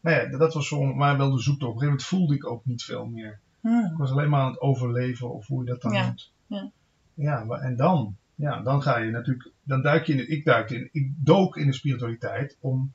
[0.00, 1.70] nou ja, dat was voor mij wel de zoektocht.
[1.74, 3.38] Op een gegeven moment voelde ik ook niet veel meer.
[3.60, 3.84] Hmm.
[3.84, 6.30] Ik was alleen maar aan het overleven, of hoe je dat dan Ja, noemt.
[6.46, 6.70] ja.
[7.14, 8.16] Ja, maar- en dan?
[8.34, 9.50] Ja, dan ga je natuurlijk.
[9.62, 10.30] Dan duik je in.
[10.30, 10.88] Ik duik in.
[10.92, 12.92] Ik dook in de spiritualiteit om.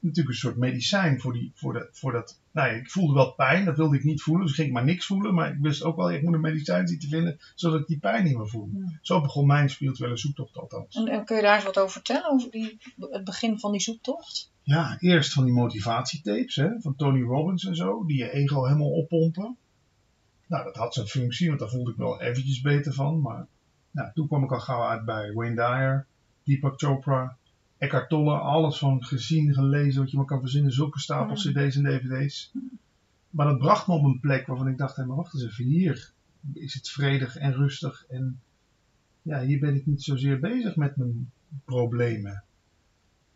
[0.00, 2.40] Natuurlijk een soort medicijn voor, die, voor, dat, voor dat.
[2.52, 4.46] Nou ja, ik voelde wel pijn, dat wilde ik niet voelen.
[4.46, 5.34] Dus ging ik maar niks voelen.
[5.34, 7.38] Maar ik wist ook wel, ik moet een medicijn zien te vinden.
[7.54, 8.70] zodat ik die pijn niet meer voel.
[8.72, 8.98] Ja.
[9.02, 10.96] Zo begon mijn spirituele zoektocht althans.
[10.96, 12.78] En, en kun je daar eens wat over vertellen, over die,
[13.10, 14.52] het begin van die zoektocht?
[14.62, 18.90] Ja, eerst van die motivatietapes hè, van Tony Robbins en zo, die je ego helemaal
[18.90, 19.56] oppompen.
[20.46, 23.20] Nou, dat had zijn functie, want daar voelde ik wel eventjes beter van.
[23.20, 23.46] Maar
[23.90, 26.06] nou, toen kwam ik al gauw uit bij Wayne Dyer,
[26.44, 27.37] Deepak Chopra,
[27.78, 31.50] Eckhart Tolle, alles van gezien, gelezen, wat je maar kan verzinnen, zulke stapels Ja.
[31.50, 32.52] cd's en dvd's.
[33.30, 35.64] Maar dat bracht me op een plek waarvan ik dacht, hé, maar wacht eens even,
[35.64, 36.12] hier
[36.52, 38.40] is het vredig en rustig en
[39.22, 41.30] ja, hier ben ik niet zozeer bezig met mijn
[41.64, 42.44] problemen.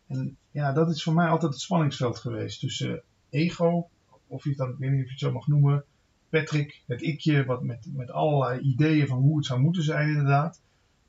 [0.07, 3.89] En ja, dat is voor mij altijd het spanningsveld geweest tussen ego,
[4.27, 5.83] of je het dan, ik weet niet of je het zo mag noemen,
[6.29, 10.61] Patrick, het ikje, wat met, met allerlei ideeën van hoe het zou moeten zijn inderdaad.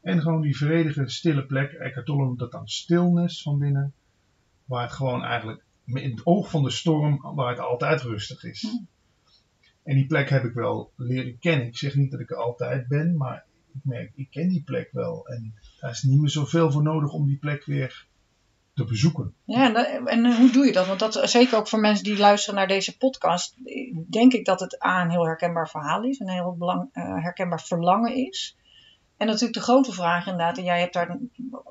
[0.05, 3.93] En gewoon die vredige, stille plek, Eckhart Tolle noemt dat dan stilness van binnen,
[4.65, 8.63] waar het gewoon eigenlijk in het oog van de storm, waar het altijd rustig is.
[8.63, 8.87] Hmm.
[9.83, 11.67] En die plek heb ik wel leren kennen.
[11.67, 14.89] Ik zeg niet dat ik er altijd ben, maar ik merk, ik ken die plek
[14.93, 15.27] wel.
[15.27, 18.07] En daar is niet meer zoveel voor nodig om die plek weer
[18.75, 19.35] te bezoeken.
[19.45, 20.87] Ja, en, dat- en eh, hoe doe je dat?
[20.87, 23.57] Want dat, zeker ook voor mensen die luisteren naar deze podcast,
[24.11, 27.61] denk ik dat het A, een heel herkenbaar verhaal is, een heel belang, eh, herkenbaar
[27.63, 28.57] verlangen is.
[29.17, 31.19] En natuurlijk de grote vraag inderdaad, en jij hebt daar,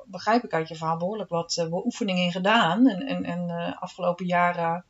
[0.06, 2.88] begrijp ik uit je verhaal, behoorlijk wat eh, beoefening in gedaan.
[2.88, 4.84] En, en, en eh, afgelopen jaren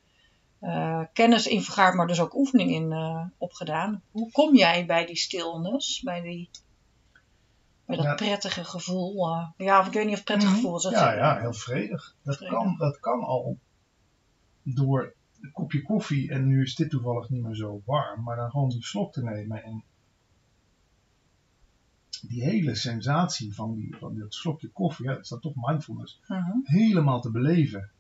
[0.61, 2.95] eh, kennis in vergaard, maar dus ook oefening in
[3.38, 4.03] opgedaan.
[4.11, 6.51] Hoe kom jij bij die stilness, bij, die,
[7.87, 8.14] bij dat Ja.
[8.14, 9.29] prettige gevoel?
[9.57, 10.57] ja, of ik weet niet of prettig Mhm.
[10.57, 10.83] gevoel is.
[10.83, 12.14] dat- Ja, ja, heel vredig.
[12.23, 12.55] Dat, Vredig.
[12.55, 13.59] Kan, dat kan al
[14.62, 18.51] door een kopje koffie, en nu is dit toevallig niet meer zo warm, maar dan
[18.51, 19.85] gewoon die slok te nemen en
[22.28, 26.20] die hele sensatie van, die, van dat slokje koffie, ja, dat is dan toch mindfulness,
[26.28, 26.50] Mhm.
[26.62, 27.90] helemaal te beleven.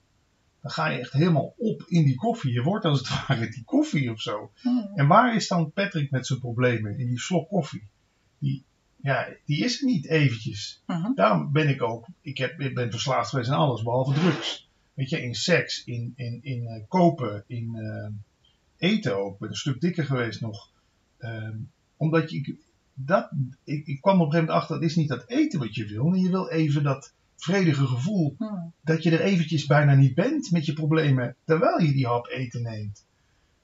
[0.60, 2.52] Dan ga je echt helemaal op in die koffie.
[2.52, 4.50] Je wordt als het ware die koffie of zo.
[4.62, 4.78] Mhm.
[4.94, 7.86] En waar is dan Patrick met zijn problemen in die slok koffie?
[8.38, 8.64] Die,
[8.96, 10.82] ja, die is er niet eventjes.
[10.86, 11.14] Mhm.
[11.14, 14.68] Daarom ben ik ook, ik, heb, ik ben verslaafd geweest aan alles behalve drugs.
[14.94, 18.10] Weet je, in seks, in, in, in eh, kopen, in eh,
[18.90, 19.32] eten ook.
[19.32, 20.70] Ik ben een stuk dikker geweest nog.
[21.18, 21.56] Ehm,
[21.96, 22.56] omdat je, ik-
[22.94, 23.30] dat,
[23.64, 25.86] ik, ik kwam op een gegeven moment achter, het is niet dat eten wat je
[25.86, 26.04] wil.
[26.04, 28.54] Maar je wil even dat vredige gevoel Mhm.
[28.82, 32.62] dat je er eventjes bijna niet bent met je problemen terwijl je die hap eten
[32.62, 33.06] neemt.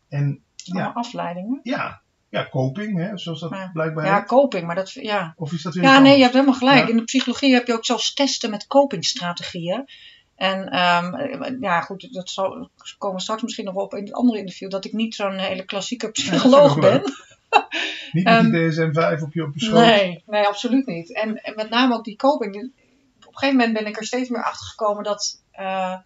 [0.09, 1.61] En Allemaal ja, afleidingen.
[1.63, 3.71] ja, ja coping, hè, zoals dat Ja.
[3.73, 5.33] blijkbaar Ja, coping, maar dat, ja.
[5.37, 6.81] Of is dat weer Ja, nee, je hebt helemaal gelijk.
[6.85, 6.89] Ja.
[6.89, 9.89] In de psychologie heb je ook zelfs testen met copingstrategieën.
[10.35, 14.39] En ehm, ja, goed, dat zal, komen we straks misschien nog op in het andere
[14.39, 17.03] interview, dat ik niet zo'n hele klassieke psycholoog ook ben.
[18.13, 19.85] Niet met Ehm, die DSM-5 op je, op je schoot.
[19.85, 21.15] Nee, nee, absoluut niet.
[21.15, 22.55] En, en met name ook die coping.
[22.55, 22.63] Op
[23.27, 25.97] een gegeven moment ben ik er steeds meer achter gekomen dat eh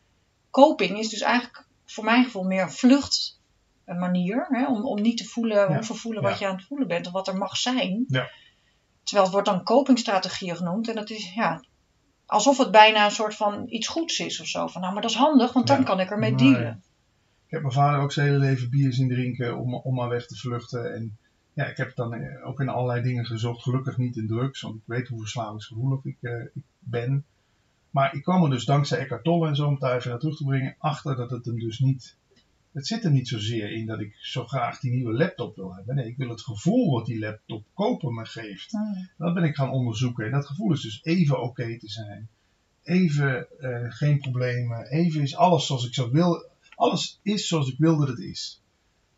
[0.50, 4.46] coping is dus eigenlijk voor mijn gevoel meer een vluchtmanier.
[4.48, 6.38] Hè, om, om niet te voelen, Ja, hoeven voelen wat ja.
[6.38, 8.04] je aan het voelen bent of wat er mag zijn.
[8.08, 8.30] Ja.
[9.02, 10.88] Terwijl het wordt dan copingstrategieën genoemd.
[10.88, 11.64] En dat is ja,
[12.26, 14.66] alsof het bijna een soort van iets goeds is of zo.
[14.66, 16.82] Van nou, maar dat is handig, want dan kan ik ermee dealen.
[17.46, 20.26] Ik heb mijn vader ook zijn hele leven bier zien drinken om, om maar weg
[20.26, 20.94] te vluchten.
[20.94, 21.18] En
[21.54, 23.62] ja, ik heb dan eh, ook in allerlei dingen gezocht.
[23.62, 27.24] Gelukkig niet in drugs, want ik weet hoe verslavingsgevoelig ik, eh, ik ben.
[27.90, 30.36] Maar ik kwam er dus dankzij Eckhart Tolle en zo, om daar even naar terug
[30.36, 32.16] te brengen, achter dat het hem dus niet...
[32.72, 35.94] Het zit er niet zozeer in dat ik zo graag die nieuwe laptop wil hebben.
[35.94, 38.72] Nee, ik wil het gevoel wat die laptop kopen me geeft.
[39.18, 40.24] Dat ben ik gaan onderzoeken.
[40.24, 42.28] En dat gevoel is dus even oké te zijn.
[42.82, 44.86] Even eh, geen problemen.
[44.86, 46.46] Even is alles zoals ik zo wil.
[46.74, 48.63] Alles is zoals ik wil dat het is.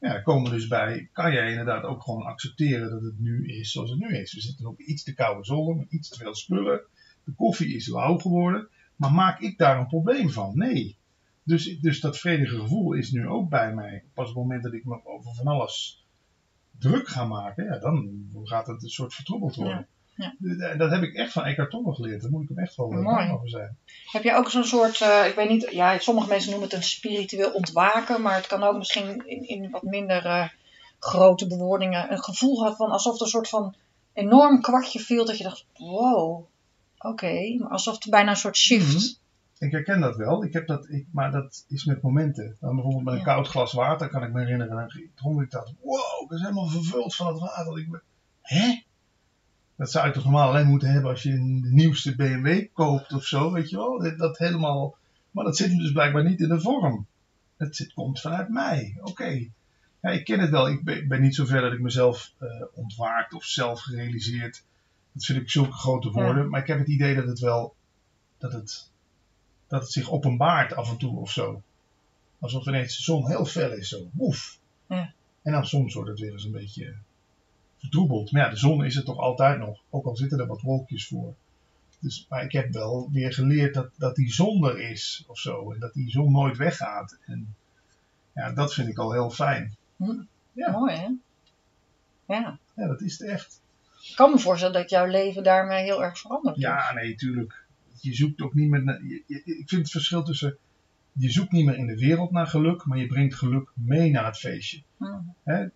[0.01, 1.09] Ja, daar komen we dus bij.
[1.13, 4.35] Kan jij inderdaad ook gewoon accepteren dat het nu is zoals het nu is.
[4.35, 6.81] We zitten op iets te koude zolder met iets te veel spullen.
[7.25, 8.69] De koffie is lauw geworden.
[8.97, 10.59] Maar maak ik daar een probleem van?
[10.59, 10.97] Nee.
[11.43, 14.05] Dus, dus dat vredige gevoel is nu ook bij mij.
[14.15, 16.07] Pas op het moment dat ik me over van alles
[16.79, 19.77] druk ga maken, ja, dan gaat het een soort vertroebeld worden.
[19.77, 22.23] Ja, D- Dat heb ik echt van Eckhart Tolle geleerd.
[22.23, 23.29] Daar moet ik hem echt wel Mooi.
[23.29, 23.77] voor zijn.
[24.13, 26.83] Heb jij ook zo'n soort, eh, ik weet niet, ja, sommige mensen noemen het een
[26.85, 30.49] spiritueel ontwaken, maar het kan ook misschien in, in wat minder eh,
[30.99, 33.75] grote bewoordingen een gevoel had van alsof er een soort van
[34.13, 36.45] enorm kwartje viel dat je dacht, wow,
[36.99, 39.21] oké, maar alsof er bijna een soort shift
[39.59, 40.45] Ik herken dat wel.
[40.45, 42.57] Ik heb dat, ik, maar dat is met momenten.
[42.61, 43.25] Dan bijvoorbeeld met een Ja.
[43.27, 44.77] koud glas water kan ik me herinneren.
[44.77, 45.73] Dan dronk ik dat.
[45.83, 47.79] Wow, ik ben helemaal vervuld van het water.
[47.79, 48.03] Ik ben,
[48.43, 48.83] Hè?
[49.77, 53.13] Dat zou je toch normaal alleen moeten hebben als je een de nieuwste BMW koopt
[53.13, 53.99] of zo, weet je wel?
[53.99, 54.97] Dat, dat helemaal.
[55.31, 57.07] Maar dat zit hem dus blijkbaar niet in de vorm.
[57.57, 58.97] Het zit, komt vanuit mij.
[59.01, 59.49] Oké.
[60.03, 60.69] Ja, ik ken het wel.
[60.69, 64.65] Ik ben, niet zo ver dat ik mezelf eh, ontwaakt of zelf gerealiseerd.
[65.13, 66.49] Dat vind ik zulke grote woorden.
[66.49, 67.75] Maar ik heb het idee dat het wel.
[68.39, 68.91] Dat het,
[69.67, 71.63] dat het zich openbaart af en toe of zo.
[72.39, 73.89] Alsof ineens de zon heel fel is.
[73.89, 74.09] Zo.
[74.13, 74.59] Woef.
[74.89, 75.13] Ja.
[75.43, 76.95] En dan soms wordt het weer eens een beetje
[77.91, 78.33] vertroebeld.
[78.33, 79.81] Maar ja, de zon is er toch altijd nog.
[79.91, 81.35] Ook al zitten er wat wolkjes voor.
[82.01, 85.73] Dus, maar ik heb wel weer geleerd dat, dat die zon er is of zo.
[85.73, 87.19] En dat die zon nooit weggaat.
[87.27, 87.55] En
[88.35, 89.77] ja, dat vind ik al heel fijn.
[90.53, 90.71] Ja.
[90.71, 91.09] Mooi, hè?
[92.35, 92.59] Ja.
[92.77, 93.61] Ja, dat is het echt.
[94.09, 96.63] Ik kan me voorstellen dat jouw leven daarmee heel erg veranderd is.
[96.63, 97.65] Ja, nee, tuurlijk.
[98.01, 98.85] Je zoekt ook niet meer.
[98.85, 100.57] naar- je- je- ik vind het verschil tussen.
[101.13, 104.25] Je zoekt niet meer in de wereld naar geluk, maar je brengt geluk mee naar
[104.25, 104.83] het feestje.
[105.45, 105.67] Hè?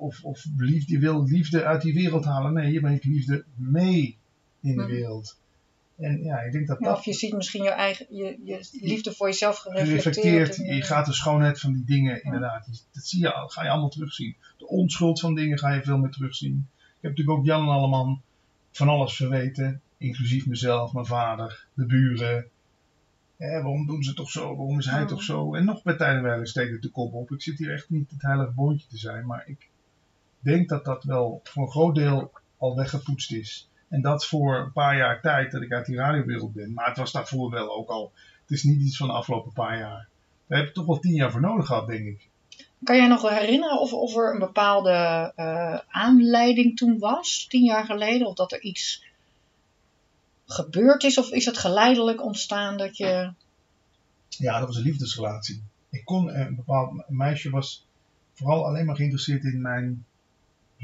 [0.00, 2.52] Of, of liefde, je wil liefde uit die wereld halen.
[2.52, 4.16] Nee, je brengt liefde mee
[4.60, 4.88] in de Mm.
[4.88, 5.38] wereld.
[5.96, 9.12] En ja, ik denk dat dat of je ziet misschien je eigen je, je liefde
[9.12, 10.56] voor jezelf gereflecteerd.
[10.58, 12.86] in- Je gaat de schoonheid van die dingen, inderdaad.
[12.92, 14.36] Dat zie je, al- ga je allemaal terugzien.
[14.58, 16.68] De onschuld van dingen ga je veel meer terugzien.
[16.78, 18.22] Ik heb natuurlijk ook Jan en Alleman
[18.70, 19.80] van alles verweten.
[19.96, 22.46] Inclusief mezelf, mijn vader, de buren.
[23.36, 24.56] Hè, waarom doen ze toch zo?
[24.56, 25.54] Waarom is hij toch zo?
[25.54, 27.30] En nog bij tijdenwijlen steekt het de kop op.
[27.30, 29.26] Ik zit hier echt niet het heilige boontje te zijn.
[29.26, 29.68] Maar ik
[30.40, 33.68] denk dat dat wel voor een groot deel al weggepoetst is.
[33.88, 36.72] En dat voor een paar jaar tijd dat ik uit die radiowereld ben.
[36.72, 38.12] Maar het was daarvoor wel ook al.
[38.42, 40.08] Het is niet iets van de afgelopen paar jaar.
[40.46, 42.28] Daar heb ik toch wel tien jaar voor nodig gehad, denk ik.
[42.84, 47.84] Kan jij nog herinneren of, of er een bepaalde eh, aanleiding toen was, tien jaar
[47.84, 48.26] geleden?
[48.26, 49.04] Of dat er iets
[50.46, 51.18] gebeurd is?
[51.18, 53.32] Of is het geleidelijk ontstaan dat je...
[54.28, 55.62] Ja, dat was een liefdesrelatie.
[55.90, 57.86] Ik kon, eh, een bepaald meisje was
[58.34, 60.04] vooral alleen maar geïnteresseerd in mijn,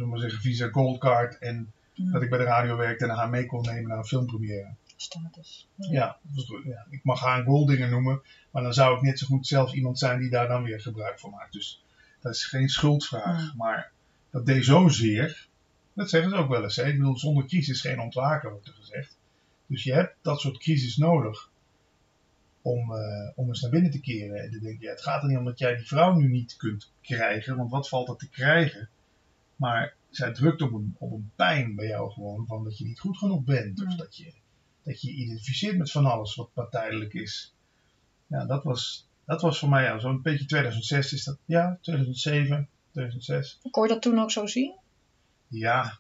[0.05, 1.39] maar zeggen, Visa Goldcard.
[1.39, 4.75] En dat ik bij de radio werkte en haar mee kon nemen naar een filmpremière.
[4.97, 5.69] status?
[5.77, 6.19] Ja,
[6.65, 9.73] ja, ik mag haar een goldinger noemen, maar dan zou ik net zo goed zelf
[9.73, 11.53] iemand zijn die daar dan weer gebruik van maakt.
[11.53, 11.83] Dus
[12.21, 13.41] dat is geen schuldvraag.
[13.41, 13.53] Ja.
[13.57, 13.93] Maar
[14.31, 15.49] dat deed zozeer,
[15.93, 16.77] dat zeggen ze ook wel eens.
[16.77, 16.87] Hè?
[16.87, 19.19] Ik bedoel, zonder crisis geen ontwaken, wordt er gezegd.
[19.67, 21.51] Dus je hebt dat soort crisis nodig
[22.63, 24.43] om, eh, om eens naar binnen te keren.
[24.43, 26.57] En te denken, ja, het gaat er niet om dat jij die vrouw nu niet
[26.57, 28.89] kunt krijgen, want wat valt er te krijgen?
[29.57, 33.01] Maar zij drukt op een, op een pijn bij jou gewoon, van dat je niet
[33.01, 33.83] goed genoeg bent.
[33.85, 33.97] Of Ja.
[33.97, 34.33] dat je
[34.83, 37.55] dat je je identificeert met van alles wat, wat tijdelijk is.
[38.27, 41.39] Ja, dat was, dat was voor mij ja, zo'n beetje 2006 is dat.
[41.45, 43.59] Ja, 2007, 2006.
[43.71, 44.75] Kon je dat toen ook zo zien?
[45.49, 45.99] Ja,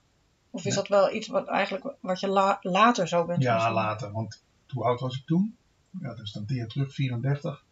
[0.50, 0.80] Of is Ja.
[0.80, 4.12] dat wel iets wat, eigenlijk, wat je la- later zo bent ja later.
[4.12, 5.56] Want hoe oud was ik toen?
[6.00, 7.64] Ja, dat is dan 10 jaar terug, 34.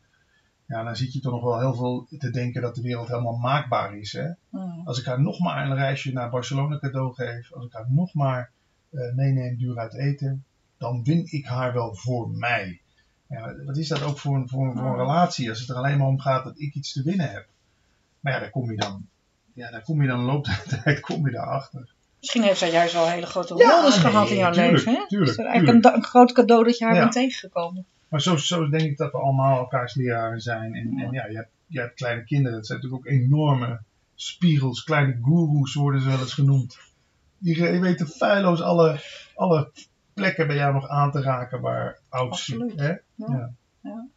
[0.66, 3.36] Ja, dan zit je toch nog wel heel veel te denken dat de wereld helemaal
[3.36, 4.12] maakbaar is.
[4.12, 4.28] Hè?
[4.48, 4.82] Mm.
[4.84, 8.14] Als ik haar nog maar een reisje naar Barcelona cadeau geef, als ik haar nog
[8.14, 8.50] maar
[8.90, 10.44] eh, meeneem duur uit eten,
[10.78, 12.80] dan win ik haar wel voor mij.
[13.28, 15.74] Ja, wat is dat ook voor een, voor, een- voor een relatie als het er
[15.76, 17.46] alleen maar om gaat dat ik iets te winnen heb?
[18.20, 19.06] Maar ja, daar kom je dan,
[19.52, 21.92] ja, daar kom je dan, loopt de tijd, kom je daarachter.
[22.20, 24.94] Misschien heeft zij juist wel hele grote Ja, rol nee, gehad in jouw tuurlijk, leven.
[24.94, 25.06] Hè?
[25.08, 27.00] tuurlijk, is eigenlijk een, een groot cadeau dat je haar Ja.
[27.00, 27.84] bent tegengekomen.
[28.08, 30.74] Maar zo, zo denk ik dat we allemaal elkaars leraren zijn.
[30.74, 33.80] En ja, en ja je, hebt, je hebt kleine kinderen, dat zijn natuurlijk ook enorme
[34.14, 36.78] spiegels, kleine goeroes worden ze wel eens genoemd.
[37.38, 39.00] Die, die weten feilloos alle,
[39.34, 39.70] alle
[40.14, 42.72] plekken bij jou nog aan te raken waar oud zit.
[42.76, 42.88] Hè?
[42.88, 43.00] Ja.
[43.16, 43.52] Ja.
[43.80, 44.08] Ja.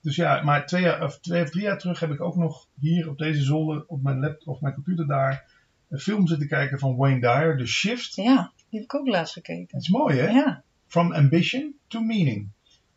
[0.00, 2.66] Dus ja, maar twee, jaar, of twee of drie jaar terug heb ik ook nog
[2.78, 5.50] hier op deze zolder, op mijn laptop of mijn computer daar,
[5.88, 8.14] een film zitten kijken van Wayne Dyer, The Shift.
[8.14, 9.68] Ja, die heb ik ook laatst gekeken.
[9.70, 10.28] Dat is mooi hè?
[10.28, 12.48] Ja, From ambition to meaning.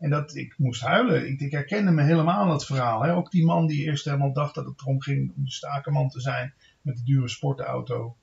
[0.04, 1.28] En dat, ik moest huilen.
[1.28, 3.04] Ik, ik herkende me helemaal in het verhaal.
[3.04, 3.16] Hè?
[3.16, 6.22] Ook die man die eerst helemaal dacht dat het erom ging om de stakenman te
[6.22, 8.18] zijn met de dure sportauto.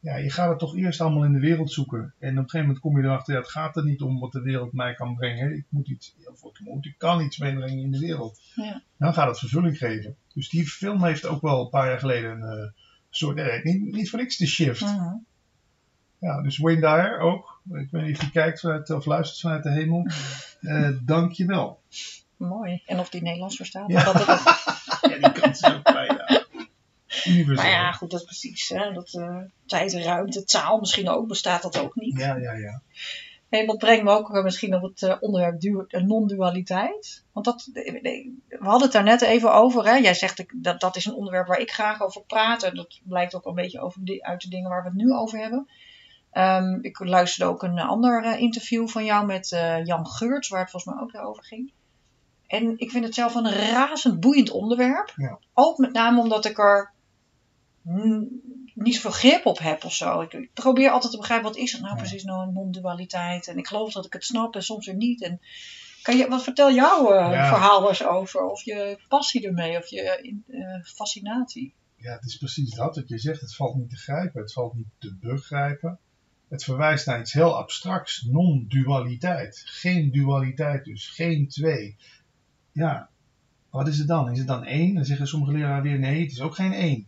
[0.00, 2.14] Ja, je gaat het toch eerst allemaal in de wereld zoeken.
[2.18, 4.32] En op een gegeven moment kom je erachter, ja, het gaat er niet om wat
[4.32, 5.56] de wereld mij kan brengen.
[5.56, 8.40] Ik moet iets, of ik moet, ik kan iets meebrengen in de wereld.
[8.54, 8.82] Ja.
[8.98, 10.16] Dan gaat het vervulling geven.
[10.34, 12.70] Dus die film heeft ook wel een paar jaar geleden een eh,
[13.10, 14.80] soort, eh, niet, niet voor niks de shift.
[14.80, 15.14] Mhm.
[16.18, 17.55] Ja, dus Wayne Dyer ook.
[17.72, 20.06] Ik weet niet of hij kijkt vanuit, of luistert vanuit de hemel.
[20.60, 21.80] Eh Dank je wel.
[22.36, 22.82] mooi.
[22.86, 23.90] En of die Nederlands verstaat.
[23.90, 24.04] Ja.
[24.04, 24.40] Dat het,
[25.10, 26.44] Ja, die kant is ook bij, ja.
[27.24, 27.54] Universeel.
[27.64, 28.68] maar ja, goed, dat is precies.
[28.68, 28.92] Hè?
[28.92, 32.18] Dat, eh, tijd, ruimte, taal misschien ook, bestaat dat ook niet.
[32.18, 32.80] Ja, ja, ja.
[33.48, 37.24] En dat brengt me ook misschien op het eh, onderwerp du- non-dualiteit.
[37.32, 37.68] Want dat,
[38.02, 39.84] nee, we hadden het daar net even over.
[39.84, 39.94] Hè?
[39.96, 42.62] Jij zegt dat dat is een onderwerp waar ik graag over praat.
[42.62, 45.12] En dat blijkt ook een beetje over die, uit de dingen waar we het nu
[45.12, 45.68] over hebben.
[46.36, 50.60] Ehm, ik luisterde ook een ander eh, interview van jou met eh, Jan Geurts, waar
[50.60, 51.72] het volgens mij ook over ging.
[52.46, 55.12] En ik vind het zelf een razend boeiend onderwerp.
[55.16, 55.38] Ja.
[55.54, 56.92] Ook met name omdat ik er
[58.74, 60.20] niet zoveel grip op heb of zo.
[60.20, 62.00] Ik, ik probeer altijd te begrijpen, wat is het nou Ja.
[62.00, 63.46] precies nou een non-dualiteit?
[63.48, 65.22] En ik geloof dat ik het snap en soms weer niet.
[65.22, 65.40] En
[66.02, 67.48] kan je, wat vertel jouw eh, Ja.
[67.48, 68.44] verhaal eens over?
[68.46, 70.34] Of je passie ermee, of je
[70.94, 71.74] fascinatie?
[71.96, 73.40] Ja, het is precies dat wat je zegt.
[73.40, 75.98] Het valt niet te grijpen, het valt niet te begrijpen.
[76.48, 79.62] Het verwijst naar iets heel abstracts, non-dualiteit.
[79.64, 81.96] Geen dualiteit dus, geen twee.
[82.72, 83.08] Ja,
[83.70, 84.30] wat is het dan?
[84.30, 84.94] Is het dan één?
[84.94, 87.06] Dan zeggen sommige leraren weer nee, het is ook geen één.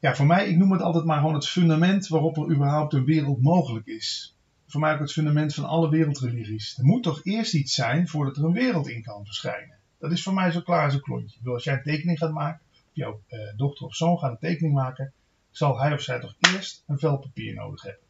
[0.00, 3.04] Ja, voor mij, ik noem het altijd maar gewoon het fundament waarop er überhaupt een
[3.04, 4.36] wereld mogelijk is.
[4.66, 6.78] Voor mij ook het fundament van alle wereldreligies.
[6.78, 9.76] Er moet toch eerst iets zijn voordat er een wereld in kan verschijnen.
[9.98, 11.38] Dat is voor mij zo klaar als een klontje.
[11.40, 14.48] Ik als jij een tekening gaat maken, of jouw eh, dochter of zoon gaat een
[14.48, 15.12] tekening maken,
[15.58, 18.06] zal hij of zij toch eerst een vel papier nodig hebben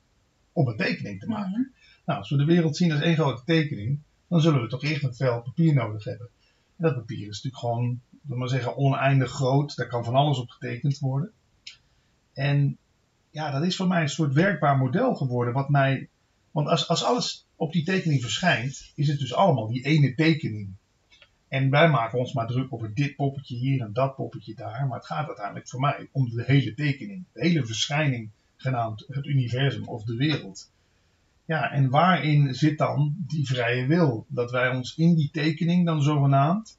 [0.52, 1.60] om een tekening te maken.
[1.60, 1.70] Mhm.
[2.04, 5.04] Nou, als we de wereld zien als één grote tekening, dan zullen we toch eerst
[5.04, 6.28] een vel papier nodig hebben.
[6.76, 9.76] En dat papier is natuurlijk gewoon, we maar zeggen, oneindig groot.
[9.76, 11.32] Daar kan van alles op getekend worden.
[12.32, 12.78] En
[13.30, 15.54] ja, dat is voor mij een soort werkbaar model geworden.
[15.54, 16.08] Wat mij,
[16.50, 20.74] want als, als alles op die tekening verschijnt, is het dus allemaal die ene tekening.
[21.48, 24.86] En wij maken ons maar druk over dit poppetje hier en dat poppetje daar.
[24.86, 27.24] Maar het gaat uiteindelijk voor mij om de hele tekening.
[27.32, 30.70] De hele verschijning, genaamd het universum of de wereld.
[31.44, 34.26] Ja, en waarin zit dan die vrije wil?
[34.28, 36.78] Dat wij ons in die tekening dan zogenaamd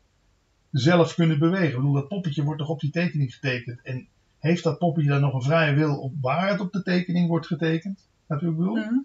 [0.71, 1.67] zelf kunnen bewegen.
[1.67, 3.81] Ik bedoel, dat poppetje wordt toch op die tekening getekend.
[3.81, 4.07] En
[4.39, 7.47] heeft dat poppetje dan nog een vrije wil op waar het op de tekening wordt
[7.47, 8.07] getekend?
[8.27, 8.75] Natuurlijk bedoel.
[8.75, 8.99] Mhm.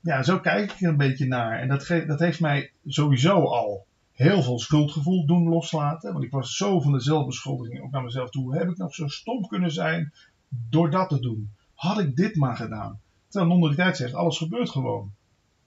[0.00, 1.60] Ja, zo kijk ik er een beetje naar.
[1.60, 3.86] En dat, dat heeft mij sowieso al
[4.18, 6.12] heel veel schuldgevoel doen loslaten.
[6.12, 8.56] Want ik was zo van de zelfbeschuldiging ook naar mezelf toe.
[8.56, 10.12] Heb ik nog zo stom kunnen zijn
[10.48, 11.50] door dat te doen?
[11.74, 13.00] Had ik dit maar gedaan?
[13.28, 15.12] Terwijl non-dualiteit zegt, alles gebeurt gewoon.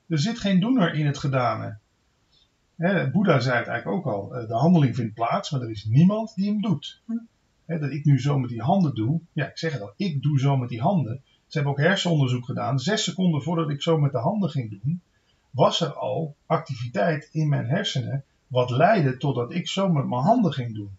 [0.08, 1.78] Er zit geen doener in het gedane.
[2.76, 4.36] Hè, Boeddha zei het eigenlijk ook al.
[4.36, 7.02] eh, De handeling vindt plaats, maar er is niemand die hem doet.
[7.06, 7.80] Hm.
[7.80, 9.22] Dat ik nu zo met die handen doe.
[9.34, 9.94] Ja, ik zeg het al.
[9.96, 11.22] Ik doe zo met die handen.
[11.26, 12.80] Ze hebben ook hersenonderzoek gedaan.
[12.80, 15.02] Zes seconden voordat ik zo met de handen ging doen,
[15.50, 18.24] was er al activiteit in mijn hersenen.
[18.52, 20.90] Wat leidde totdat ik zo met mijn handen ging doen.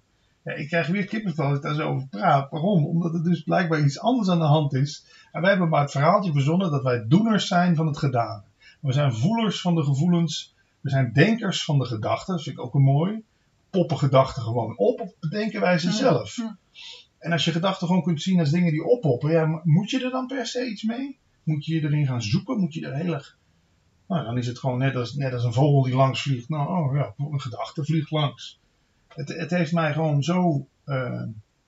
[0.44, 2.50] Ja, ik krijg weer kippenvel als ik daar zo over praat.
[2.50, 2.86] Waarom?
[2.86, 5.04] Omdat er dus blijkbaar iets anders aan de hand is.
[5.32, 8.44] En wij hebben maar het verhaaltje verzonnen dat wij doeners zijn van het gedaan.
[8.80, 10.54] We zijn voelers van de gevoelens.
[10.80, 12.34] We zijn denkers van de gedachten.
[12.34, 13.22] Dat vind ik ook een mooi.
[13.70, 16.36] Poppen gedachten gewoon op of bedenken wij ze zelf?
[16.36, 16.56] Ja.
[17.18, 20.10] En als je gedachten gewoon kunt zien als dingen die oppoppen, ja, moet je er
[20.10, 21.18] dan per se iets mee?
[21.42, 22.60] Moet je erin gaan zoeken?
[22.60, 23.36] Moet je er heel erg.
[24.06, 26.48] Nou, dan is het gewoon net als, net als een vogel die langs vliegt.
[26.48, 28.58] Nou, oh ja, een gedachte vliegt langs.
[29.08, 31.22] Het, het heeft mij gewoon zo, eh,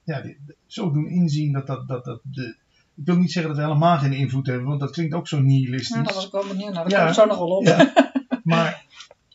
[0.04, 0.22] ja,
[0.66, 2.56] zo doen inzien dat dat, dat, dat de.
[2.96, 5.40] Ik wil niet zeggen dat we helemaal geen invloed hebben, want dat klinkt ook zo
[5.40, 5.88] nihilistisch.
[5.90, 6.88] Nou, daar was ik wel benieuwd naar.
[6.88, 6.98] Daar Ja.
[6.98, 7.64] kom ik zo nog wel op.
[7.64, 7.92] Ja.
[8.44, 8.84] Maar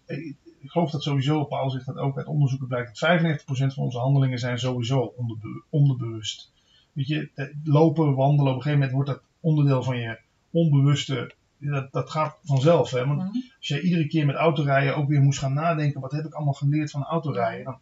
[0.06, 0.18] eh,
[0.60, 3.98] ik geloof dat sowieso, Paul zegt dat ook uit onderzoeken blijkt, dat 95% van onze
[4.00, 6.52] handelingen zijn sowieso onderbe- onderbewust.
[6.94, 10.20] Weet je, eh, lopen, wandelen, op een gegeven moment wordt dat onderdeel van je
[10.52, 12.91] onbewuste, dat, dat gaat vanzelf.
[12.91, 13.06] Hè?
[13.06, 13.28] Want Mhm.
[13.58, 16.54] als je iedere keer met autorijden ook weer moest gaan nadenken, wat heb ik allemaal
[16.54, 17.80] geleerd van autorijden, dan,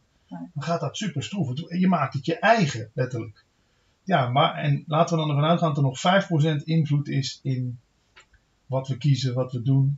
[0.54, 1.52] dan gaat dat super stroef.
[1.70, 3.46] Je maakt het je eigen, letterlijk.
[4.04, 7.80] Ja, maar en laten we dan ervan uitgaan dat er nog 5% invloed is in
[8.66, 9.98] wat we kiezen, wat we doen.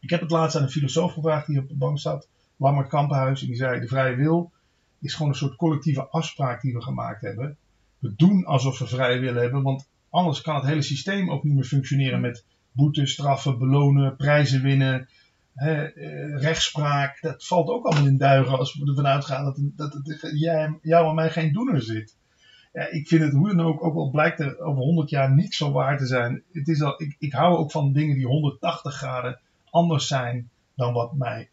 [0.00, 3.40] Ik heb het laatst aan een filosoof gevraagd die op de bank zat, Lammert Kampenhuis,
[3.40, 4.52] en die zei: De vrije wil
[5.00, 7.56] is gewoon een soort collectieve afspraak die we gemaakt hebben.
[7.98, 11.54] We doen alsof we vrije wil hebben, want anders kan het hele systeem ook niet
[11.54, 12.44] meer functioneren met
[12.74, 15.08] boetes, straffen, belonen, prijzen winnen,
[15.54, 17.20] hè, eh, rechtspraak.
[17.20, 21.08] Dat valt ook allemaal in duigen als we ervan uitgaan dat, dat het jij, jou
[21.08, 22.16] en mij geen doener zit.
[22.72, 25.54] Ja, ik vind het hoe dan ook, ook al blijkt er over 100 jaar niet
[25.54, 26.42] zo waar te zijn.
[26.52, 30.92] Het is al, ik, ik hou ook van dingen die 180 graden anders zijn dan
[30.92, 31.50] wat mij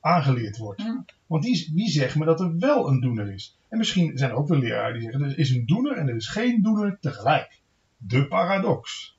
[0.00, 0.82] aangeleerd wordt.
[0.82, 1.04] Ja.
[1.26, 3.58] Want die, wie zegt me dat er wel een doener is?
[3.68, 6.16] En misschien zijn er ook wel leraren die zeggen er is een doener en er
[6.16, 7.60] is geen doener tegelijk.
[7.96, 9.16] De paradox.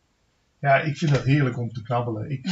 [0.61, 2.31] Ja, ik vind dat heerlijk om te knabbelen.
[2.31, 2.45] Ik,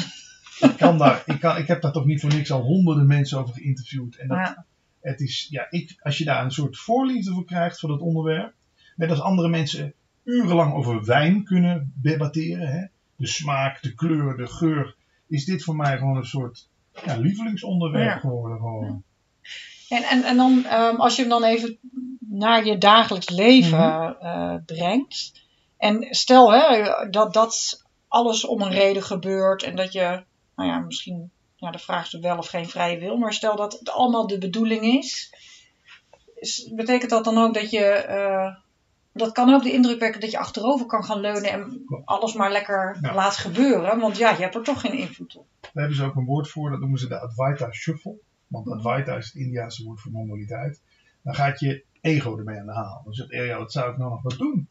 [0.60, 3.40] ik, kan daar, ik, kan, ik heb daar toch niet voor niks al honderden mensen
[3.40, 4.16] over geïnterviewd.
[4.18, 4.66] En dat, Ja.
[5.02, 8.54] het is, ja, ik, als je daar een soort voorliefde voor krijgt voor dat onderwerp,
[8.96, 9.94] net als andere mensen
[10.24, 14.96] urenlang over wijn kunnen debatteren, hè, de smaak, de kleur, de geur,
[15.28, 16.68] is dit voor mij gewoon een soort
[17.06, 18.18] ja, lievelingsonderwerp Ja.
[18.20, 18.58] geworden.
[18.58, 19.04] Gewoon.
[19.90, 21.78] En, en, en dan, ehm, als je hem dan even
[22.20, 24.26] naar je dagelijks leven Mhm.
[24.26, 25.32] eh, brengt.
[25.78, 30.24] En stel hè, dat dat alles om een reden gebeurt en dat je,
[30.56, 33.80] nou ja, misschien, ja, de vraag is wel of geen vrije wil, maar stel dat
[33.80, 35.34] het allemaal de bedoeling is.
[36.36, 38.56] is betekent dat dan ook dat je, eh,
[39.14, 42.52] dat kan ook de indruk wekken dat je achterover kan gaan leunen en alles maar
[42.52, 43.14] lekker Ja.
[43.14, 44.00] laat gebeuren.
[44.00, 45.46] Want ja, je hebt er toch geen invloed op.
[45.62, 48.18] Daar hebben ze ook een woord voor, dat noemen ze de Advaita Shuffle.
[48.48, 50.82] Want Advaita is het Indiaanse woord voor non-dualiteit.
[51.24, 53.02] Dan gaat je ego ermee aan de haal.
[53.04, 54.68] Dan zegt, ja, wat zou ik nou nog wat doen?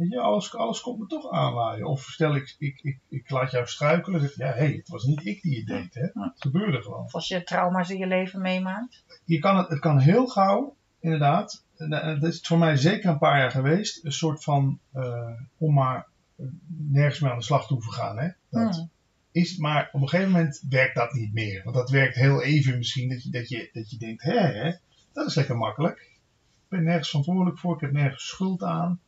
[0.00, 1.86] Weet je, alles, alles komt me toch aanwaaien.
[1.86, 4.20] Of stel ik, ik, ik, ik laat jou struikelen.
[4.20, 5.94] Zeg ja, hé, hey, het was niet ik die het deed.
[5.94, 6.22] Hè?
[6.22, 7.04] Het gebeurde gewoon.
[7.04, 9.04] Of als je trauma's in je leven meemaakt.
[9.24, 11.64] je kan het, het kan heel gauw, inderdaad.
[11.76, 14.04] Eh, Dat is voor mij zeker een paar jaar geweest.
[14.04, 18.18] Een soort van, eh, om maar eh, nergens meer aan de slag te hoeven gaan.
[18.18, 18.28] Hè?
[18.50, 18.90] Dat Hmm.
[19.32, 21.62] is, maar op een gegeven moment werkt dat niet meer.
[21.64, 23.08] Want dat werkt heel even misschien.
[23.08, 24.72] Dat je, dat je, dat je denkt, hè, hè,
[25.12, 25.98] dat is lekker makkelijk.
[25.98, 27.74] Ik ben nergens verantwoordelijk voor.
[27.74, 29.00] Ik heb nergens schuld aan.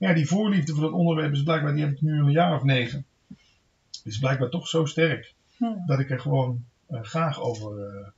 [0.00, 2.54] Ja, die voorliefde voor dat onderwerp is blijkbaar, die heb ik nu al een jaar
[2.54, 3.04] of negen.
[4.04, 5.34] Is blijkbaar toch zo sterk.
[5.56, 5.82] Hmm.
[5.86, 7.86] Dat ik er gewoon eh, graag over...
[7.86, 8.08] eh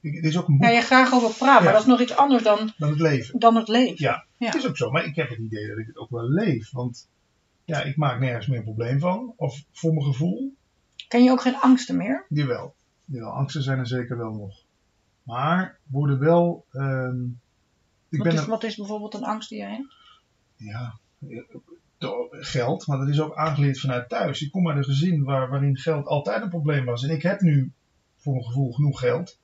[0.00, 1.64] ik, het is ook een boek Ja, je graag over praat, Ja.
[1.64, 3.38] maar dat is nog iets anders dan, dan het leven.
[3.38, 3.94] dan het leven.
[3.98, 4.46] Ja, Ja.
[4.46, 4.90] het is ook zo.
[4.90, 6.70] Maar ik heb het idee dat ik het ook wel leef.
[6.70, 7.08] Want
[7.64, 9.32] ja, ik maak nergens meer een probleem van.
[9.36, 10.54] Of voor mijn gevoel.
[11.08, 12.26] Ken je ook geen angsten meer?
[12.28, 12.74] Jawel.
[13.04, 14.64] Jawel, angsten zijn er zeker wel nog.
[15.22, 16.64] Maar worden wel...
[16.72, 17.22] ehm,
[18.08, 19.94] ik Wat ben is, er, wat is bijvoorbeeld een angst die je hebt?
[20.56, 20.98] ja,
[22.30, 24.42] geld, maar dat is ook aangeleerd vanuit thuis.
[24.42, 27.02] Ik kom uit een gezin waar, waarin geld altijd een probleem was.
[27.02, 27.72] En ik heb nu
[28.16, 29.38] voor mijn gevoel genoeg geld.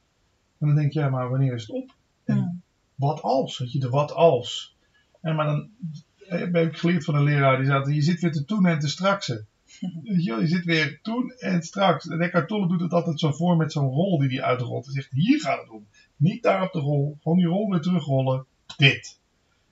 [0.59, 1.95] En dan denk je, ja, maar wanneer is het op?
[2.24, 2.62] En
[2.95, 3.59] wat als?
[3.59, 4.77] Weet je, de wat als.
[5.20, 5.70] En maar dan
[6.16, 8.89] heb ik geleerd van een leraar die zei, je zit weer te toen en te
[8.89, 9.47] straksen.
[10.05, 12.09] Weet je, je zit weer toen en straks.
[12.09, 14.85] En Eckhart Tolle doet het altijd zo voor met zo'n rol die hij uitrolt.
[14.85, 15.87] Hij zegt, hier gaat het om.
[16.16, 17.16] Niet daar op de rol.
[17.22, 18.47] Gewoon die rol weer terugrollen.
[18.77, 19.20] Dit.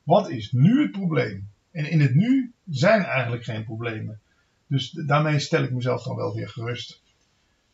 [0.03, 1.49] Wat is nu het probleem?
[1.75, 4.21] En in het nu zijn eigenlijk geen problemen.
[4.67, 7.03] Dus daarmee stel ik mezelf dan wel weer gerust.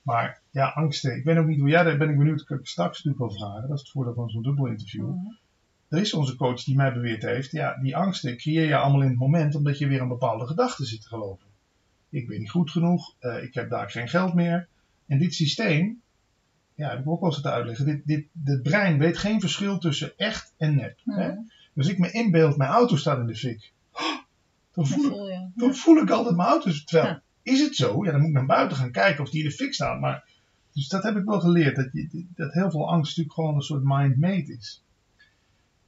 [0.02, 1.16] Maar ja, angsten.
[1.16, 2.38] Ik weet ook niet hoe jij daar ben ik benieuwd.
[2.38, 3.68] Dat kan ik straks natuurlijk wel vragen.
[3.68, 5.08] Dat is het voordeel van zo'n dubbel interview.
[5.08, 5.34] Mhm.
[5.88, 7.50] Er is onze coach die mij beweerd heeft.
[7.50, 10.84] Ja, die angsten creëer je allemaal in het moment omdat je weer een bepaalde gedachte
[10.84, 11.46] zit te geloven.
[12.08, 13.14] Ik ben niet goed genoeg.
[13.18, 14.68] eh, ik heb daar geen geld meer.
[15.06, 16.00] En dit systeem,
[16.74, 17.84] ja, heb ik ook wel eens te uitleggen.
[17.84, 20.98] Dit, dit, het brein weet geen verschil tussen echt en nep.
[21.04, 21.28] Hè?
[21.28, 21.38] Mhm.
[21.74, 23.72] Dus ik me inbeeld, mijn auto staat in de fik.
[24.74, 26.70] Dan voel ik dan voel ik altijd mijn auto.
[26.84, 28.04] Terwijl, is het zo?
[28.04, 30.00] Ja, dan moet ik naar buiten gaan kijken of die in de fik staat.
[30.00, 30.24] Maar,
[30.72, 31.76] dus dat heb ik wel geleerd.
[31.76, 34.82] Dat, je, dat heel veel angst natuurlijk gewoon een soort mind-made is.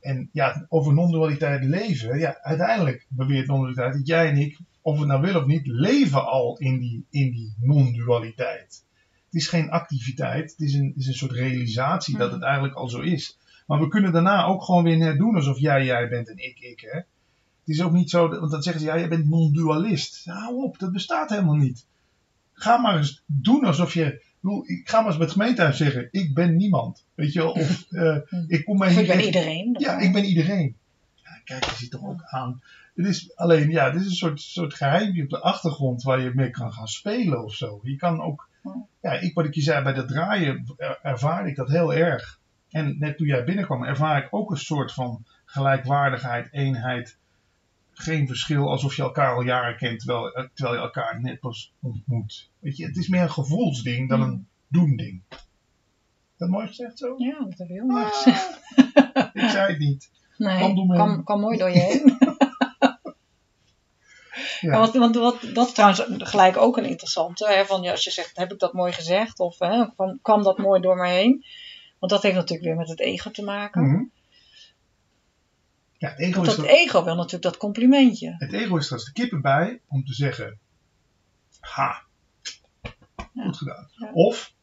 [0.01, 2.19] En ja, over non-dualiteit leven.
[2.19, 6.27] Ja, uiteindelijk beweert non-dualiteit dat jij en ik, of we nou willen of niet, leven
[6.27, 8.85] al in die, in die non-dualiteit.
[9.25, 10.51] Het is geen activiteit.
[10.51, 12.35] Het is een, het is een soort realisatie dat Mhm.
[12.35, 13.39] het eigenlijk al zo is.
[13.67, 16.59] Maar we kunnen daarna ook gewoon weer net doen alsof jij jij bent en ik
[16.59, 16.81] ik.
[16.81, 17.01] Hè?
[17.65, 20.27] Het is ook niet zo, want dan zeggen ze, ja, jij bent non-dualist.
[20.27, 21.87] Nou, hou op, dat bestaat helemaal niet.
[22.53, 24.23] Ga maar eens doen alsof je,
[24.67, 27.05] ik ga maar eens bij het gemeentehuis zeggen, ik ben niemand.
[27.15, 29.77] Weet je wel, of eh, ik kom mij ik ben iedereen.
[29.79, 30.77] Ja, ik ben iedereen.
[31.15, 32.63] Ja, kijk, je ziet toch ook aan.
[32.95, 36.33] Het is alleen, ja, dit is een soort, soort geheimpje op de achtergrond waar je
[36.35, 37.81] mee kan gaan spelen of zo.
[37.83, 38.49] Je kan ook,
[39.01, 42.41] ja, ik, wat ik je zei, bij dat draaien er- ervaar ik dat heel erg.
[42.71, 47.17] En net toen jij binnenkwam, ervaar ik ook een soort van gelijkwaardigheid, eenheid.
[47.95, 51.73] Geen verschil alsof je elkaar al jaren kent, terwijl, eh, terwijl je elkaar net pas
[51.81, 52.51] ontmoet.
[52.59, 55.23] Weet je, het is meer een gevoelsding dan een doending.
[56.37, 57.15] Dat mooi gezegd zo?
[57.17, 58.61] Ja, dat heb je heel mooi Ah, gezegd.
[59.43, 60.11] ik zei het niet.
[60.37, 62.17] Nee, kwam, kwam mooi door je heen.
[62.19, 62.37] Ja.
[64.61, 67.49] Ja, want, want wat, dat is trouwens gelijk ook een interessante.
[67.49, 69.41] Hè, van, ja, als je zegt, heb ik dat mooi gezegd?
[69.41, 71.45] Of hè, kwam, kwam dat mooi door me heen?
[71.99, 73.83] Want dat heeft natuurlijk weer met het ego te maken.
[73.83, 74.03] Mhm.
[76.03, 78.35] Ja, het ego, Want is dat er, ego wil natuurlijk dat complimentje.
[78.39, 80.59] het ego is er als de kippen bij om te zeggen:
[81.61, 82.03] Ha,
[83.33, 83.45] Ja.
[83.45, 83.89] goed gedaan.
[83.97, 84.11] Ja.
[84.13, 84.55] Of,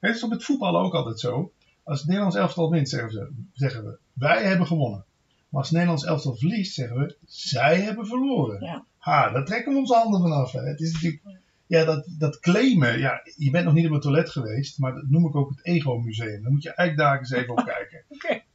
[0.00, 1.52] het is op het voetballen ook altijd zo:
[1.82, 5.04] als het Nederlands elftal wint, zeggen, ze, zeggen we: Wij hebben gewonnen.
[5.48, 8.64] Maar als het Nederlands elftal verliest, zeggen we: Zij hebben verloren.
[8.64, 8.84] Ja.
[8.98, 10.52] Ha, daar trekken we onze handen vanaf.
[10.52, 10.60] Hè.
[10.60, 11.22] Het is natuurlijk.
[11.70, 15.08] Ja, dat, dat claimen, ja, je bent nog niet op het toilet geweest, maar dat
[15.08, 16.42] noem ik ook het Ego-museum.
[16.42, 18.04] Daar moet je eigenlijk daar eens even op kijken.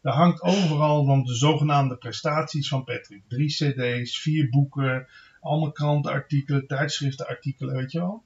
[0.02, 3.24] Daar hangt overal dan de zogenaamde prestaties van Patrick.
[3.28, 5.08] Drie cd's, vier boeken,
[5.40, 8.24] allemaal krantenartikelen, tijdschriftenartikelen, weet je wel.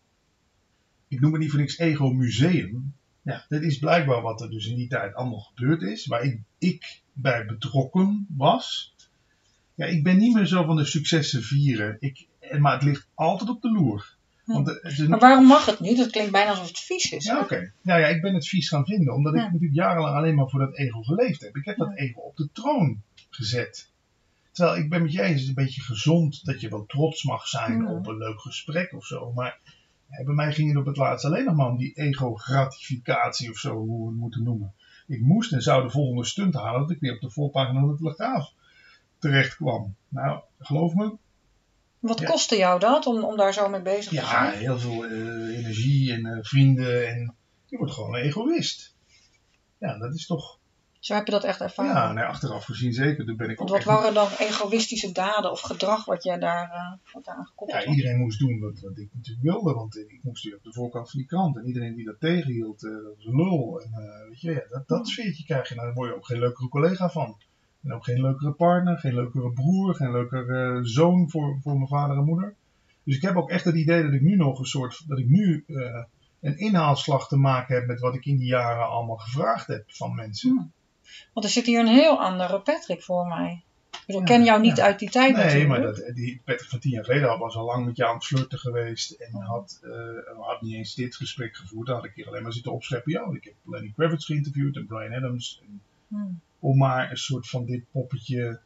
[1.08, 2.94] Ik noem het niet voor niks Ego Museum.
[3.22, 6.42] Ja, dit is blijkbaar wat er dus in die tijd allemaal gebeurd is, waar ik,
[6.58, 8.96] ik bij betrokken was.
[9.76, 12.28] Ja, ik ben niet meer zo van de successen vieren, ik,
[12.60, 14.18] maar het ligt altijd op de loer.
[14.54, 15.98] Want het is Maar waarom mag het niet?
[15.98, 17.26] Dat klinkt bijna alsof het vies is.
[17.26, 17.72] ja, oké.
[17.82, 20.60] Nou ja, ik ben het vies gaan vinden, omdat ik natuurlijk jarenlang alleen maar voor
[20.60, 21.56] dat ego geleefd heb.
[21.56, 23.92] Ik heb dat ego op de troon gezet.
[24.52, 27.24] Terwijl ik ben met jij eens, het is een beetje gezond dat je wel trots
[27.24, 29.32] mag zijn op een leuk gesprek of zo.
[29.32, 29.60] Maar
[30.26, 33.76] bij mij ging het op het laatst alleen nog maar om die ego-gratificatie of zo,
[33.76, 34.74] hoe we het moeten noemen.
[35.08, 37.92] Ik moest en zou de volgende stunt halen dat ik weer op de voorpagina van
[37.92, 38.54] de Telegraaf
[39.18, 39.96] terecht kwam.
[40.08, 41.18] Nou, geloof me.
[42.00, 42.26] Wat Ja.
[42.26, 44.60] kostte jou dat om, om daar zo mee bezig te Ja, zijn?
[44.60, 47.08] heel veel eh, energie en eh, vrienden.
[47.08, 47.36] En
[47.66, 48.96] je wordt gewoon een egoïst.
[49.78, 50.58] Ja, dat is toch.
[51.00, 51.92] Zo heb je dat echt ervaren?
[51.96, 53.26] Ja, nee, achteraf gezien zeker.
[53.26, 57.14] Toen ben ik ook wat waren dan egoïstische daden of gedrag wat jij daar, eh
[57.14, 60.20] wat daar aan gekoppeld Ja, iedereen moest doen wat, wat ik natuurlijk wilde, want ik
[60.24, 61.58] moest hier op de voorkant van die krant.
[61.58, 63.82] En iedereen die dat tegenhield, eh, dat was een lul.
[63.82, 65.76] En eh, weet je, ja, dat, dat sfeertje krijg je.
[65.76, 67.38] Nou, daar word je ook geen leukere collega van.
[67.84, 71.88] En ook geen leukere partner, geen leukere broer, geen leukere eh, zoon voor, voor mijn
[71.88, 72.56] vader en moeder.
[73.04, 75.28] Dus ik heb ook echt het idee dat ik nu nog een soort, dat ik
[75.28, 76.04] nu eh,
[76.42, 80.16] een inhaalslag te maken heb met wat ik in die jaren allemaal gevraagd heb van
[80.16, 80.50] mensen.
[80.50, 80.72] Hmm.
[81.34, 83.64] Want er zit hier een heel andere Patrick voor mij.
[83.92, 84.84] Ik bedoel, ik Ja, ken jou niet ja.
[84.84, 85.70] uit die tijd Nee, natuurlijk.
[85.70, 88.26] maar dat, die Patrick van tien jaar geleden was al lang met je aan het
[88.26, 89.12] flirten geweest.
[89.12, 91.88] En had, eh, had niet eens dit gesprek gevoerd.
[91.88, 93.12] Dan had ik hier alleen maar zitten opscheppen.
[93.12, 95.62] Ja, ik heb Lenny Kravitz geïnterviewd en Brian Adams.
[95.64, 96.42] En, Hmm.
[96.60, 98.60] Om maar een soort van dit poppetje.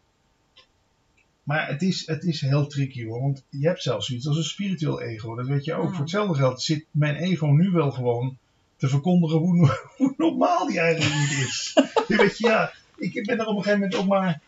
[1.44, 3.22] Maar het is, het is heel tricky hoor.
[3.22, 5.36] Want je hebt zelfs zoiets als een spiritueel ego.
[5.36, 5.84] Dat weet je ook.
[5.84, 5.92] Hmm.
[5.92, 8.38] Voor hetzelfde geld zit mijn ego nu wel gewoon
[8.78, 11.74] te verkondigen hoe, hoe normaal die eigenlijk niet is.
[12.08, 14.42] je weet je, ja, ik ben er op een gegeven moment ook maar.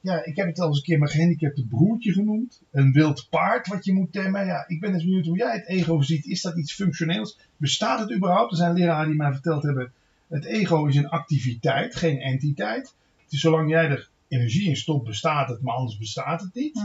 [0.00, 2.62] Ja, ik heb het al eens een keer mijn gehandicapte broertje genoemd.
[2.70, 4.46] Een wild paard wat je moet temmen.
[4.46, 6.26] Ja, ik ben eens benieuwd hoe jij het ego ziet.
[6.26, 7.38] Is dat iets functioneels?
[7.56, 8.50] Bestaat het überhaupt?
[8.50, 9.92] Er zijn leraren die mij verteld hebben.
[10.28, 12.94] Het ego is een activiteit, geen entiteit.
[13.26, 16.84] Zolang jij er energie in stopt, bestaat het, maar anders bestaat het niet.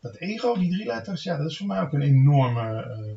[0.00, 2.82] Dat ego, die drie letters, ja, dat is voor mij ook een enorme.
[2.82, 3.14] eh,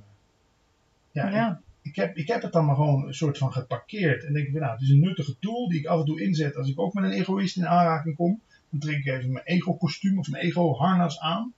[1.12, 1.62] ja, Ja.
[1.82, 4.24] ik heb, ik heb het dan maar gewoon een soort van geparkeerd.
[4.24, 6.56] En denk ik, nou, het is een nuttige tool die ik af en toe inzet
[6.56, 8.42] als ik ook met een egoïst in aanraking kom.
[8.70, 11.54] Dan trek ik even mijn ego-kostuum of mijn ego-harnas aan.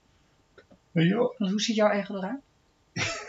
[0.90, 1.34] Weet je wel?
[1.36, 2.40] Hoe ziet jouw ego eruit?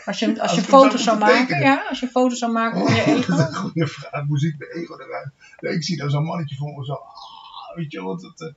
[0.06, 1.62] Als je, als je foto's zou maken, tekenen.
[1.62, 3.38] ja, als je foto's zou maken van je Oh, dat is ego.
[3.38, 4.26] een goede vraag.
[4.26, 5.28] Hoe ziet mijn ego eruit?
[5.60, 6.92] Nee, ik zie dan zo'n mannetje voor me zo.
[6.92, 8.52] ah, weet je wel, wat het, eh,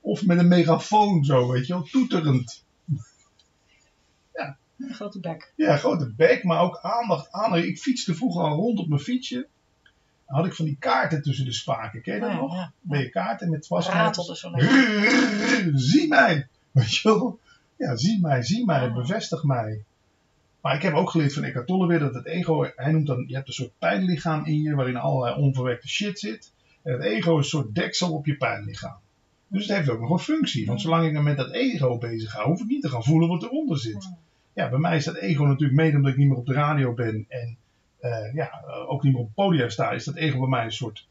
[0.00, 2.64] of met een megafoon zo, weet je wel, toeterend.
[4.78, 5.52] Een grote bek.
[5.56, 7.56] Ja, grote bek, maar ook aandacht aan.
[7.56, 9.46] Ik fietste vroeger al rond op mijn fietsje.
[10.26, 12.02] Dan had ik van die kaarten tussen de spaken.
[12.02, 12.54] Ken je dat Ja, nog?
[12.54, 12.72] ja.
[12.80, 13.66] Ben je kaarten met?
[13.68, 15.70] Ratelde zo lekker.
[15.74, 16.48] zie mij!
[16.70, 17.38] Weet je wel?
[17.76, 19.84] Ja, zie mij, zie mij, bevestig mij.
[20.64, 23.24] Maar ik heb ook geleerd van Eckhart Tolle weer dat het ego, hij noemt dan,
[23.28, 26.52] je hebt een soort pijnlichaam in je waarin allerlei onverwerkte shit zit.
[26.82, 28.96] En het ego is een soort deksel op je pijnlichaam.
[29.48, 30.66] Dus het heeft ook nog een functie.
[30.66, 33.28] Want zolang ik me met dat ego bezig ga, hoef ik niet te gaan voelen
[33.28, 34.10] wat eronder zit.
[34.54, 36.94] Ja, bij mij is dat ego natuurlijk mede omdat ik niet meer op de radio
[36.94, 37.56] ben en
[37.98, 41.08] eh, ja, ook niet meer op podium sta, is dat ego bij mij een soort.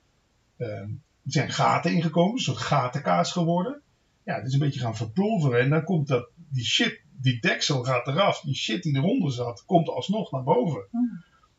[0.58, 3.82] eh, er zijn gaten ingekomen, een soort gatenkaas geworden.
[4.24, 7.84] Ja, het is een beetje gaan verpulveren en dan komt dat, die shit, die deksel
[7.84, 10.88] gaat eraf, die shit die eronder zat, komt alsnog naar boven.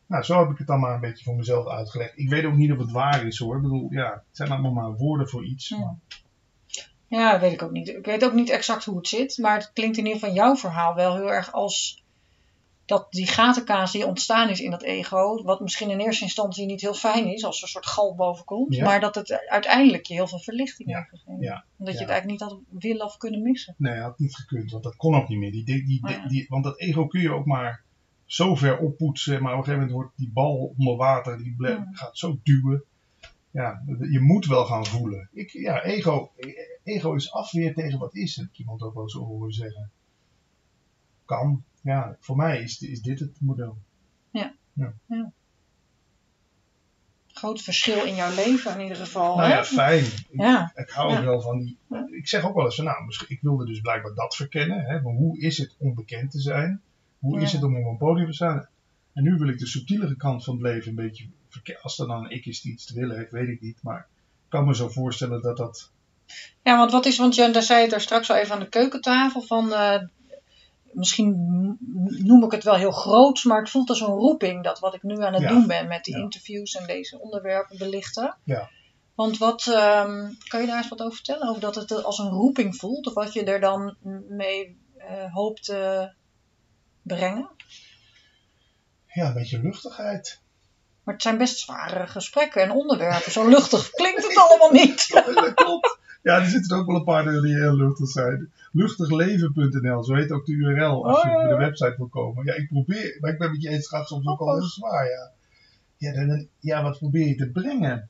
[0.07, 2.17] Nou, zo heb ik het dan maar een beetje voor mezelf uitgelegd.
[2.17, 3.55] Ik weet ook niet of het waar is hoor.
[3.55, 5.69] Ik bedoel, ja, het zijn allemaal maar woorden voor iets.
[5.69, 5.77] Ja.
[5.79, 5.97] maar-
[7.07, 7.87] Ja, dat weet ik ook niet.
[7.87, 10.55] Ik weet ook niet exact hoe het zit, maar het klinkt in ieder geval jouw
[10.55, 12.03] verhaal wel heel erg als
[12.85, 16.81] dat die gatenkaas die ontstaan is in dat ego, wat misschien in eerste instantie niet
[16.81, 18.83] heel fijn is, als er een soort gal boven komt, Ja.
[18.85, 20.97] maar dat het uiteindelijk je heel veel verlichting Ja.
[20.97, 21.41] heeft gegeven.
[21.41, 21.65] Ja.
[21.77, 23.75] Omdat je het eigenlijk niet had willen of kunnen missen.
[23.77, 25.51] Nee, had niet gekund, want dat kon ook niet meer.
[25.51, 27.83] Die, die, die, Oh die, want dat ego kun je ook maar
[28.25, 31.87] zo ver oppoetsen, maar op een gegeven moment wordt die bal onder water, die Ja.
[31.91, 32.83] gaat zo duwen.
[33.51, 35.29] Ja, je moet wel gaan voelen.
[35.33, 36.31] Ik, ja, ego,
[36.83, 39.91] ego is afweer tegen wat is, heb ik iemand ook wel zo horen zeggen.
[41.25, 41.63] Kan.
[41.85, 43.77] Ja, voor mij is, is dit het model.
[47.27, 49.35] Groot verschil in jouw leven in ieder geval.
[49.37, 49.55] Nou hè?
[49.55, 50.03] ja, fijn.
[50.03, 50.71] Ik, Ja.
[50.75, 51.23] ik hou Ja.
[51.23, 51.77] wel van die.
[52.11, 54.79] Ik zeg ook wel eens van, nou, misschien, ik wilde dus blijkbaar dat verkennen.
[54.85, 56.81] Hè, maar hoe is het onbekend te zijn?
[57.19, 57.57] Hoe is Ja.
[57.57, 58.67] het om op een podium te staan?
[59.13, 61.83] En nu wil ik de subtielere kant van het leven een beetje verkennen.
[61.83, 63.77] Als er dan een ik is die iets te willen heeft, weet ik niet.
[63.83, 63.99] Maar
[64.43, 65.91] ik kan me zo voorstellen dat dat.
[66.63, 68.59] Ja, want wat is, want je, daar zei je het er straks al even aan
[68.59, 70.01] de keukentafel van, eh,
[70.95, 71.31] misschien
[72.23, 75.03] noem ik het wel heel groot, maar het voelt als een roeping, dat wat ik
[75.03, 75.47] nu aan het Ja.
[75.49, 76.21] doen ben met die Ja.
[76.21, 78.37] interviews en deze onderwerpen belichten.
[78.43, 78.69] Ja.
[79.15, 81.47] Want wat, ehm, kan je daar eens wat over vertellen?
[81.49, 83.95] Over dat het als een roeping voelt, of wat je er dan
[84.29, 86.11] mee eh, hoopt te
[87.01, 87.49] brengen?
[89.07, 90.39] Ja, een beetje luchtigheid.
[91.03, 93.31] Maar het zijn best zware gesprekken en onderwerpen.
[93.31, 95.05] Zo luchtig klinkt het allemaal niet.
[95.13, 95.97] Ja, dat klopt.
[96.25, 98.51] Ja, er zitten er ook wel een paar die heel luchtig zijn.
[98.71, 102.45] Luchtigleven.nl, zo heet ook de URL als je Oh, ja, op de website wil komen.
[102.45, 105.05] Ja, ik probeer, maar ik ben met je eens, gaat soms ook wel heel zwaar,
[105.09, 105.31] ja.
[105.97, 108.09] Ja, dan- ja, wat probeer je te brengen?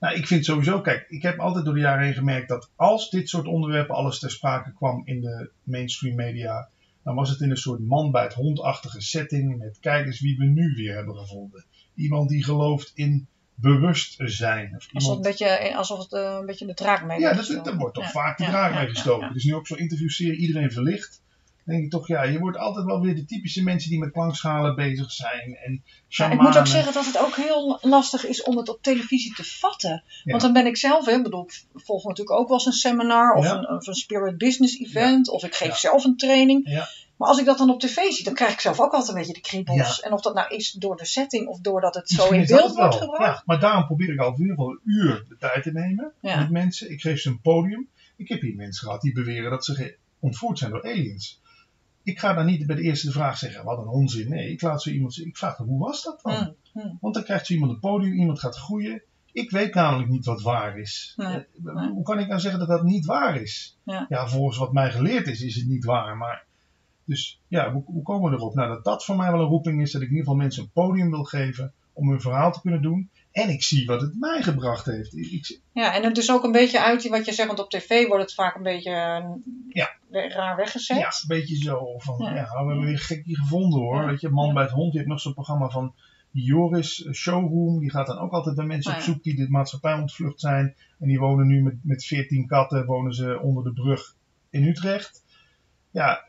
[0.00, 3.10] Nou, ik vind sowieso, kijk, ik heb altijd door de jaren heen gemerkt dat als
[3.10, 6.68] dit soort onderwerpen alles ter sprake kwam in de mainstream media,
[7.02, 10.38] dan was het in een soort man bij het hondachtige setting met kijk eens wie
[10.38, 11.64] we nu weer hebben gevonden.
[11.94, 13.26] Iemand die gelooft in
[13.62, 14.66] bewustzijn.
[14.66, 17.32] Of Alsof, het iemand, een beetje, alsof het eh, een beetje de draak mee ja,
[17.32, 19.32] dat, daar wordt toch Ja, vaak de draak ja, mee gestoken.
[19.32, 21.21] Dus nu ook zo'n interviewserie, iedereen verlicht.
[21.64, 24.74] Denk ik toch, ja, je wordt altijd wel weer de typische mensen die met klankschalen
[24.74, 25.56] bezig zijn.
[25.64, 28.82] En Ja, ik moet ook zeggen dat het ook heel lastig is om het op
[28.82, 30.02] televisie te vatten.
[30.06, 30.30] Ja.
[30.30, 32.72] Want dan ben ik zelf, hè, ik bedoel, ik volg natuurlijk ook wel eens een
[32.72, 33.56] seminar of, Ja.
[33.58, 35.28] een, of een Spirit Business Event.
[35.30, 36.68] Of ik geef zelf een training.
[37.16, 39.14] Maar als ik dat dan op tv zie, dan krijg ik zelf ook altijd een
[39.14, 40.00] beetje de kriebels.
[40.00, 42.94] En of dat nou is door de setting of doordat het zo in beeld wordt
[42.94, 43.22] gebracht.
[43.22, 46.12] Ja, maar daarom probeer ik al in ieder geval een uur de tijd te nemen
[46.20, 46.90] met mensen.
[46.90, 47.88] Ik geef ze een podium.
[48.16, 51.40] Ik heb hier mensen gehad die beweren dat ze ontvoerd zijn door aliens.
[52.02, 54.28] Ik ga dan niet bij de eerste vraag zeggen, wat een onzin.
[54.28, 56.34] Nee, ik laat zo iemand ik vraag dan, hoe was dat dan?
[56.34, 56.98] Hmm, hmm.
[57.00, 59.02] Want dan krijgt zo iemand een podium, iemand gaat groeien.
[59.32, 61.12] Ik weet namelijk niet wat waar is.
[61.16, 61.42] Nee, Eh,
[61.74, 61.88] nee.
[61.90, 63.78] Hoe kan ik nou zeggen dat dat niet waar is?
[63.84, 64.28] Ja.
[64.28, 66.16] volgens wat mij geleerd is, is het niet waar.
[66.16, 66.44] Maar,
[67.04, 68.54] dus ja, hoe, hoe komen we erop?
[68.54, 70.62] Nou, dat dat voor mij wel een roeping is, dat ik in ieder geval mensen
[70.62, 73.10] een podium wil geven om hun verhaal te kunnen doen.
[73.32, 75.16] En ik zie wat het mij gebracht heeft.
[75.16, 78.06] Ik, Ja, en het is ook een beetje uit wat je zegt, want op tv
[78.06, 79.24] wordt het vaak een beetje eh,
[79.68, 79.90] Ja.
[80.28, 80.96] raar weggezet.
[80.96, 82.42] ja, een beetje zo van, ja, Ja.
[82.50, 84.06] we hebben weer een gekkie gevonden hoor.
[84.06, 85.94] Weet je, Man bij het Hond, je hebt nog zo'n programma van
[86.30, 87.78] Joris eh, Showroom.
[87.80, 89.12] Die gaat dan ook altijd bij mensen Oh, op ja.
[89.12, 90.74] zoek die de maatschappij ontvlucht zijn.
[90.98, 94.14] En die wonen nu met, met 14 katten, wonen ze onder de brug
[94.50, 95.24] in Utrecht.
[95.90, 96.24] Ja,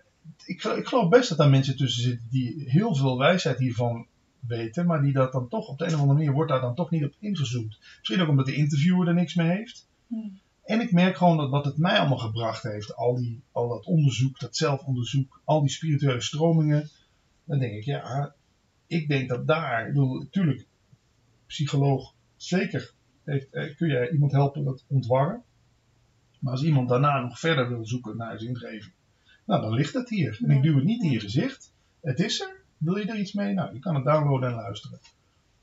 [0.45, 4.06] ik, ik geloof best dat daar mensen tussen zitten die heel veel wijsheid hiervan
[4.48, 4.86] weten.
[4.86, 6.89] Maar die dat dan toch, op de een of andere manier wordt daar dan toch
[6.89, 7.78] niet op ingezoomd.
[7.98, 9.88] Misschien ook omdat de interviewer er niks mee heeft.
[10.08, 10.39] Hmm.
[10.64, 13.86] En ik merk gewoon dat wat het mij allemaal gebracht heeft, al, die, al dat
[13.86, 16.89] onderzoek, dat zelfonderzoek, al die spirituele stromingen,
[17.44, 18.36] dan denk ik, ja,
[18.88, 20.66] ik denk dat daar, ik bedoel, natuurlijk,
[21.48, 25.44] psycholoog, zeker heeft, eh, kun jij iemand helpen dat ontwarren.
[26.39, 28.94] Maar als iemand daarna nog verder wil zoeken naar zijn ingeving,
[29.46, 30.39] nou, dan ligt het hier.
[30.44, 31.74] En ik duw het niet in je gezicht.
[32.02, 32.62] Het is er.
[32.84, 33.54] Wil je er iets mee?
[33.54, 35.00] Nou, je kan het downloaden en luisteren.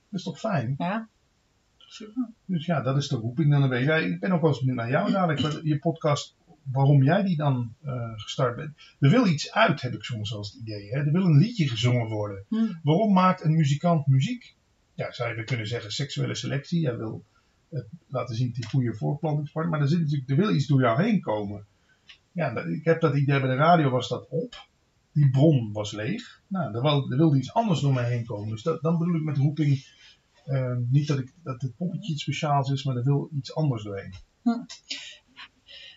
[0.08, 0.74] Dat is toch fijn?
[0.78, 1.08] Ja.
[2.44, 3.84] Dus ja, dat is de roeping dan een beetje.
[3.84, 7.36] Ja, ik ben ook wel eens benieuwd naar jou dadelijk, je podcast, waarom jij die
[7.36, 8.76] dan eh, gestart bent.
[8.98, 10.90] Er wil iets uit, heb ik soms eens het idee.
[10.90, 10.98] Hè?
[10.98, 12.44] Er wil een liedje gezongen worden.
[12.48, 12.80] Hmm.
[12.82, 14.54] Waarom maakt een muzikant muziek?
[14.94, 16.80] Ja, zou je kunnen zeggen seksuele selectie.
[16.80, 17.24] Jij wil
[18.06, 19.72] laten zien dat hij goede voortplantingspartner.
[19.72, 21.66] Maar er, zit natuurlijk, er wil iets door jou heen komen.
[22.32, 24.68] Ja, ik heb dat idee bij de radio was dat op.
[25.12, 26.42] Die bron was leeg.
[26.46, 28.48] Nou, er, wil, er wilde iets anders door mij heen komen.
[28.48, 29.86] Dus dat, dan bedoel ik met roeping
[30.44, 33.82] eh, niet dat, ik, dat het poppetje iets speciaals is, maar er wil iets anders
[33.84, 34.14] doorheen.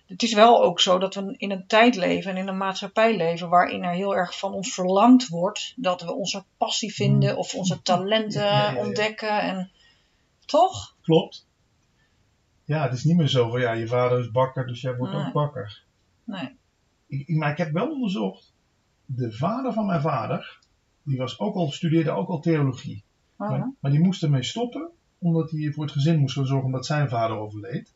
[0.06, 3.18] Het is wel ook zo dat we in een tijd leven en in een maatschappij
[3.18, 7.54] leven waarin er heel erg van ons verlangd wordt dat we onze passie vinden of
[7.56, 8.42] onze talenten.
[8.44, 8.86] Ja, ja, ja.
[8.86, 9.42] ontdekken.
[9.42, 9.72] En,
[10.46, 10.96] toch?
[11.02, 11.48] Klopt.
[12.66, 15.14] Ja, het is niet meer zo van ja, je vader is bakker, dus jij wordt
[15.14, 15.26] Nee.
[15.26, 15.84] ook bakker.
[16.24, 16.56] Nee.
[17.08, 18.53] Ik- maar ik heb wel onderzocht.
[19.06, 20.60] De vader van mijn vader,
[21.04, 23.04] die was ook al, studeerde ook al theologie.
[23.38, 24.90] Oh, Maar, maar die moest ermee stoppen,
[25.20, 27.94] omdat hij voor het gezin moest zorgen omdat zijn vader overleed.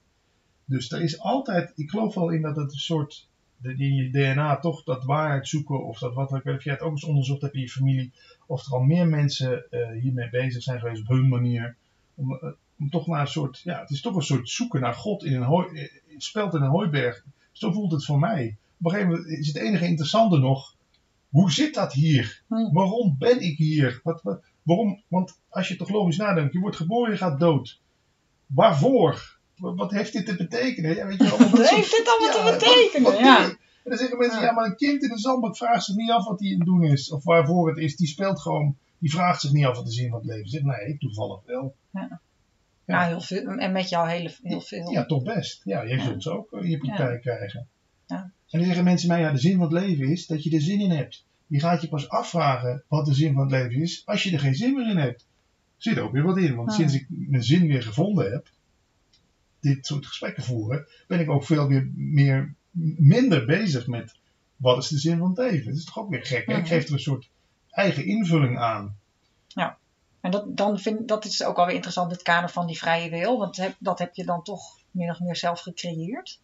[0.65, 3.27] Dus er is altijd, ik geloof wel in dat het een soort,
[3.61, 6.81] in je DNA toch dat waarheid zoeken, of dat wat, ik weet of jij het
[6.81, 8.11] ook eens onderzocht hebt in je familie,
[8.45, 11.75] of er al meer mensen eh, hiermee bezig zijn geweest op hun manier.
[12.15, 12.49] Om, eh,
[12.79, 15.33] om toch naar een soort, ja, het is toch een soort zoeken naar God in
[15.33, 17.25] een hooi, eh, speld in een hooiberg.
[17.51, 18.57] Zo voelt het voor mij.
[18.79, 20.75] Op een gegeven moment is het enige interessante nog,
[21.29, 22.43] hoe zit dat hier?
[22.47, 23.99] Waarom ben ik hier?
[24.03, 25.03] Wat, wat, waarom?
[25.07, 27.81] Want als je toch logisch nadenkt, je wordt geboren, je gaat dood.
[28.45, 29.39] Waarvoor?
[29.55, 30.95] Wat, heeft dit te betekenen?
[30.95, 33.11] Ja, weet je, Wat heeft dit allemaal te betekenen?
[33.11, 33.43] wat Ja.
[33.43, 34.45] En dan zeggen mensen, Ja.
[34.45, 36.65] ja, maar een kind in de zandbak vraagt zich niet af wat hij aan het
[36.65, 37.11] doen is.
[37.11, 37.95] Of waarvoor het is.
[37.95, 40.61] Die speelt gewoon, die vraagt zich niet af wat de zin van het leven is.
[40.61, 41.75] Nee, ik toevallig wel.
[42.85, 43.47] Ja, heel veel.
[43.47, 44.91] En met jou heel, heel veel.
[44.91, 45.61] Ja, toch best.
[45.63, 47.67] Ja, jij zult ze ook in je praktijk krijgen.
[48.05, 48.31] Ja.
[48.49, 50.61] En dan zeggen mensen mij, ja, de zin van het leven is dat je er
[50.61, 51.25] zin in hebt.
[51.47, 54.39] Je gaat je pas afvragen wat de zin van het leven is als je er
[54.39, 55.21] geen zin meer in hebt.
[55.21, 56.75] Er zit ook weer wat in, want Ja.
[56.75, 58.49] sinds ik mijn zin weer gevonden heb,
[59.59, 62.53] dit soort gesprekken voeren, ben ik ook veel weer meer,
[62.97, 64.15] minder bezig met
[64.55, 65.65] wat is de zin van het leven.
[65.65, 66.45] Dat is toch ook weer gek.
[66.45, 66.51] hè?
[66.53, 66.57] Ja.
[66.59, 67.29] Ik geef er een soort
[67.69, 68.97] eigen invulling aan.
[70.21, 73.37] En dat, dan vind, dat is ook alweer interessant, het kader van die vrije wil.
[73.37, 76.39] Want heb, dat heb je dan toch min of meer zelf gecreëerd.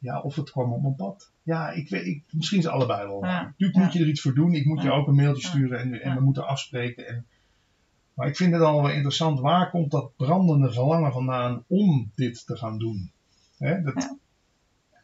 [0.00, 1.30] Ja, of het kwam op mijn pad.
[1.42, 3.24] Ja, ik weet, ik, misschien is het allebei wel.
[3.24, 3.42] Ja.
[3.42, 4.54] Natuurlijk moet je er iets voor doen.
[4.54, 7.06] Ik moet je ook een mailtje sturen en, en we moeten afspreken.
[7.08, 7.26] En,
[8.14, 9.40] maar ik vind het al wel interessant.
[9.40, 13.12] Waar komt dat brandende verlangen vandaan om dit te gaan doen?
[13.58, 13.94] Hè, dat,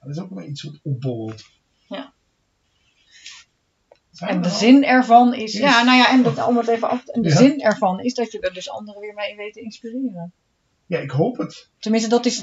[0.00, 1.44] dat is ook wel iets wat opborrelt.
[1.88, 2.12] Ja.
[4.18, 7.06] En de zin ervan is, Is- ja, nou ja, en dat, om het even af,
[7.06, 10.32] en de zin ervan is dat je er dus anderen weer mee weet te inspireren.
[10.86, 11.68] Ja, ik hoop het.
[11.78, 12.40] Tenminste, dat is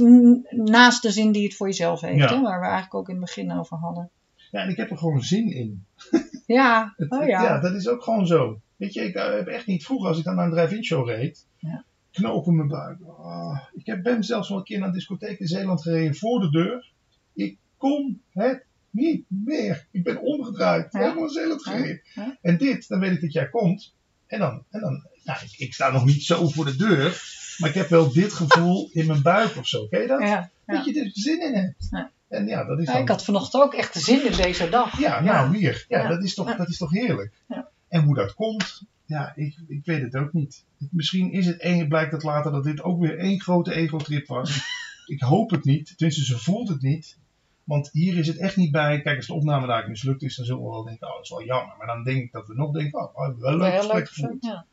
[0.50, 2.36] naast de zin die het voor jezelf heeft, Ja.
[2.36, 4.10] hè, waar we eigenlijk ook in het begin over hadden.
[4.52, 5.86] Ja, en ik heb er gewoon zin in.
[6.46, 7.60] Ja, Het- oh het- ja.
[7.60, 8.60] dat is ook gewoon zo.
[8.76, 11.08] Weet je, ik eh, heb echt niet vroeger, als ik dan naar een drive-in show
[11.10, 11.84] reed, Ja.
[12.12, 12.98] knoop in mijn buik.
[13.18, 16.40] Ah, ik heb, ben zelfs wel een keer naar een discotheek in Zeeland gereden voor
[16.40, 16.92] de deur.
[17.34, 19.88] Ik kon het niet meer.
[19.92, 20.92] Ik ben omgedraaid.
[20.94, 21.00] Ja.
[21.00, 21.72] Helemaal in Zeeland Ja.
[21.72, 22.02] gereden.
[22.16, 22.38] Ja.
[22.42, 23.94] En dit, dan weet ik dat jij komt.
[24.28, 27.22] En dan, en dan nou, ik, ik sta nog niet zo voor de deur.
[27.58, 29.88] Maar ik heb wel dit gevoel in mijn buik of zo.
[29.88, 30.22] Ken je dat?
[30.22, 30.50] Ja, ja.
[30.66, 31.88] Dat je er zin in hebt.
[31.92, 32.12] Ja.
[32.30, 33.02] En ja, dat is dan...
[33.02, 35.00] ik had vanochtend ook echt zin in deze dag.
[35.00, 35.86] Ja, nou hier.
[35.88, 36.08] Ja.
[36.08, 37.32] Dat, is toch, dat is toch heerlijk.
[37.48, 37.70] Ja.
[37.88, 40.64] En hoe dat komt, ja, ik, ik weet het ook niet.
[40.92, 44.62] Misschien is het één, blijkt het later dat dit ook weer één grote ego-trip was.
[45.06, 45.98] ik hoop het niet.
[45.98, 47.18] Tenminste, ze voelt het niet.
[47.64, 49.02] Want hier is het echt niet bij.
[49.02, 51.30] Kijk, als de opname daar mislukt is, dan zullen we wel denken, oh, dat is
[51.30, 51.76] wel jammer.
[51.78, 54.08] Maar dan denk ik dat we nog denken, oh, we hebben wel een leuk gesprek
[54.08, 54.44] gevoerd.
[54.44, 54.66] Ja.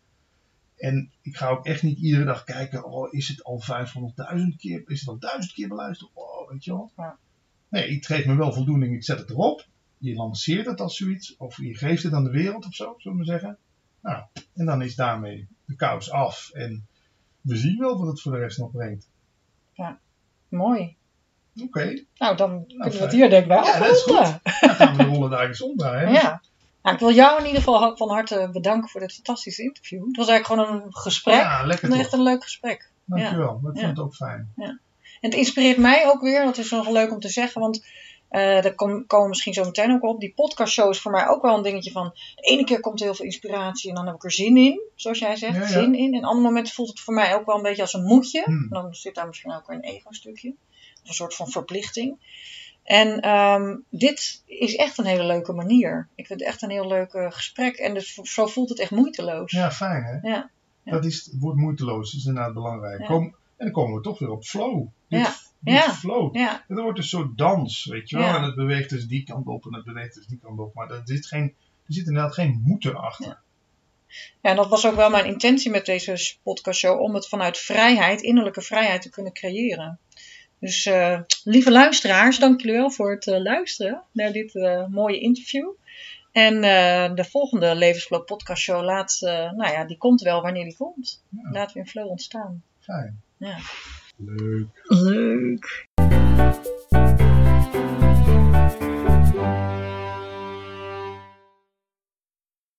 [0.80, 3.62] En ik ga ook echt niet iedere dag kijken, oh, is het al
[4.36, 6.10] 500.000 keer, is het al 1000 keer beluisterd?
[6.14, 6.90] Oh, weet je wel.
[6.96, 7.18] Ja.
[7.68, 9.66] Nee, het geeft me wel voldoening, ik zet het erop.
[9.98, 13.18] Je lanceert het als zoiets, of je geeft het aan de wereld of zo, zullen
[13.18, 13.58] we maar zeggen.
[14.00, 14.24] Nou,
[14.54, 16.50] en dan is daarmee de kous af.
[16.52, 16.86] En
[17.40, 19.08] we zien wel wat het voor de rest nog brengt.
[20.48, 20.96] Mooi.
[21.62, 24.40] Oké, Nou, dan kunnen we het hier denk ik bij Ja, dat is afronden.
[24.60, 26.12] dan gaan we de rollen daar eens omdraaien.
[26.12, 26.42] Ja.
[26.82, 30.06] Nou, ik wil jou in ieder geval van harte bedanken voor dit fantastische interview.
[30.06, 31.34] Het was eigenlijk gewoon een gesprek.
[31.34, 32.90] Ja, lekker echt een leuk gesprek.
[33.04, 33.86] Dankjewel, ik vond Ja.
[33.88, 34.52] het ook fijn.
[34.56, 34.80] En
[35.20, 37.84] het inspireert mij ook weer, dat is nog leuk om te zeggen, want
[38.28, 40.20] eh daar kom- komen we misschien zo meteen ook op.
[40.20, 43.04] Die podcastshow is voor mij ook wel een dingetje van, de ene keer komt er
[43.06, 45.66] heel veel inspiratie en dan heb ik er zin in, zoals jij zegt, Ja, ja.
[45.66, 46.14] zin in.
[46.14, 48.42] En andere momenten voelt het voor mij ook wel een beetje als een moedje.
[48.44, 48.66] Hmm.
[48.68, 50.54] Dan zit daar misschien ook weer een ego-stukje,
[51.02, 52.16] of een soort van verplichting.
[52.91, 56.09] En ehm, dit is echt een hele leuke manier.
[56.14, 58.91] Ik vind het echt een heel leuk eh, gesprek en dus zo voelt het echt
[58.91, 59.53] moeiteloos.
[59.53, 60.28] Ja, fijn hè.
[60.28, 60.51] Ja.
[60.82, 60.93] Ja.
[60.93, 63.01] Dat is het woord moeiteloos, dat is inderdaad belangrijk.
[63.01, 63.07] Ja.
[63.07, 64.86] Kom, en dan komen we toch weer op flow.
[65.09, 65.34] Dit, Ja.
[65.59, 65.93] dit Ja.
[65.93, 66.36] flow.
[66.36, 68.34] Ja, Het wordt een soort dans, weet je wel.
[68.34, 70.74] En het beweegt dus die kant op en het beweegt dus die kant op.
[70.74, 71.55] Maar er zit, geen,
[71.86, 73.38] er zit inderdaad geen moeten achter.
[74.43, 78.22] Ja, en dat was ook wel mijn intentie met deze podcastshow, om het vanuit vrijheid,
[78.22, 79.99] innerlijke vrijheid te kunnen creëren.
[80.61, 85.20] Dus eh, lieve luisteraars, dank jullie wel voor het eh, luisteren naar dit eh, mooie
[85.20, 85.70] interview.
[86.32, 90.76] En eh, de volgende Levensflow podcastshow, laat, eh, nou ja, die komt wel wanneer die
[90.76, 91.24] komt.
[91.28, 91.50] Ja.
[91.50, 92.62] Laten we in flow ontstaan.
[92.80, 93.22] Fijn.
[93.36, 93.56] Ja.
[94.16, 94.68] Leuk.
[94.84, 95.88] Leuk.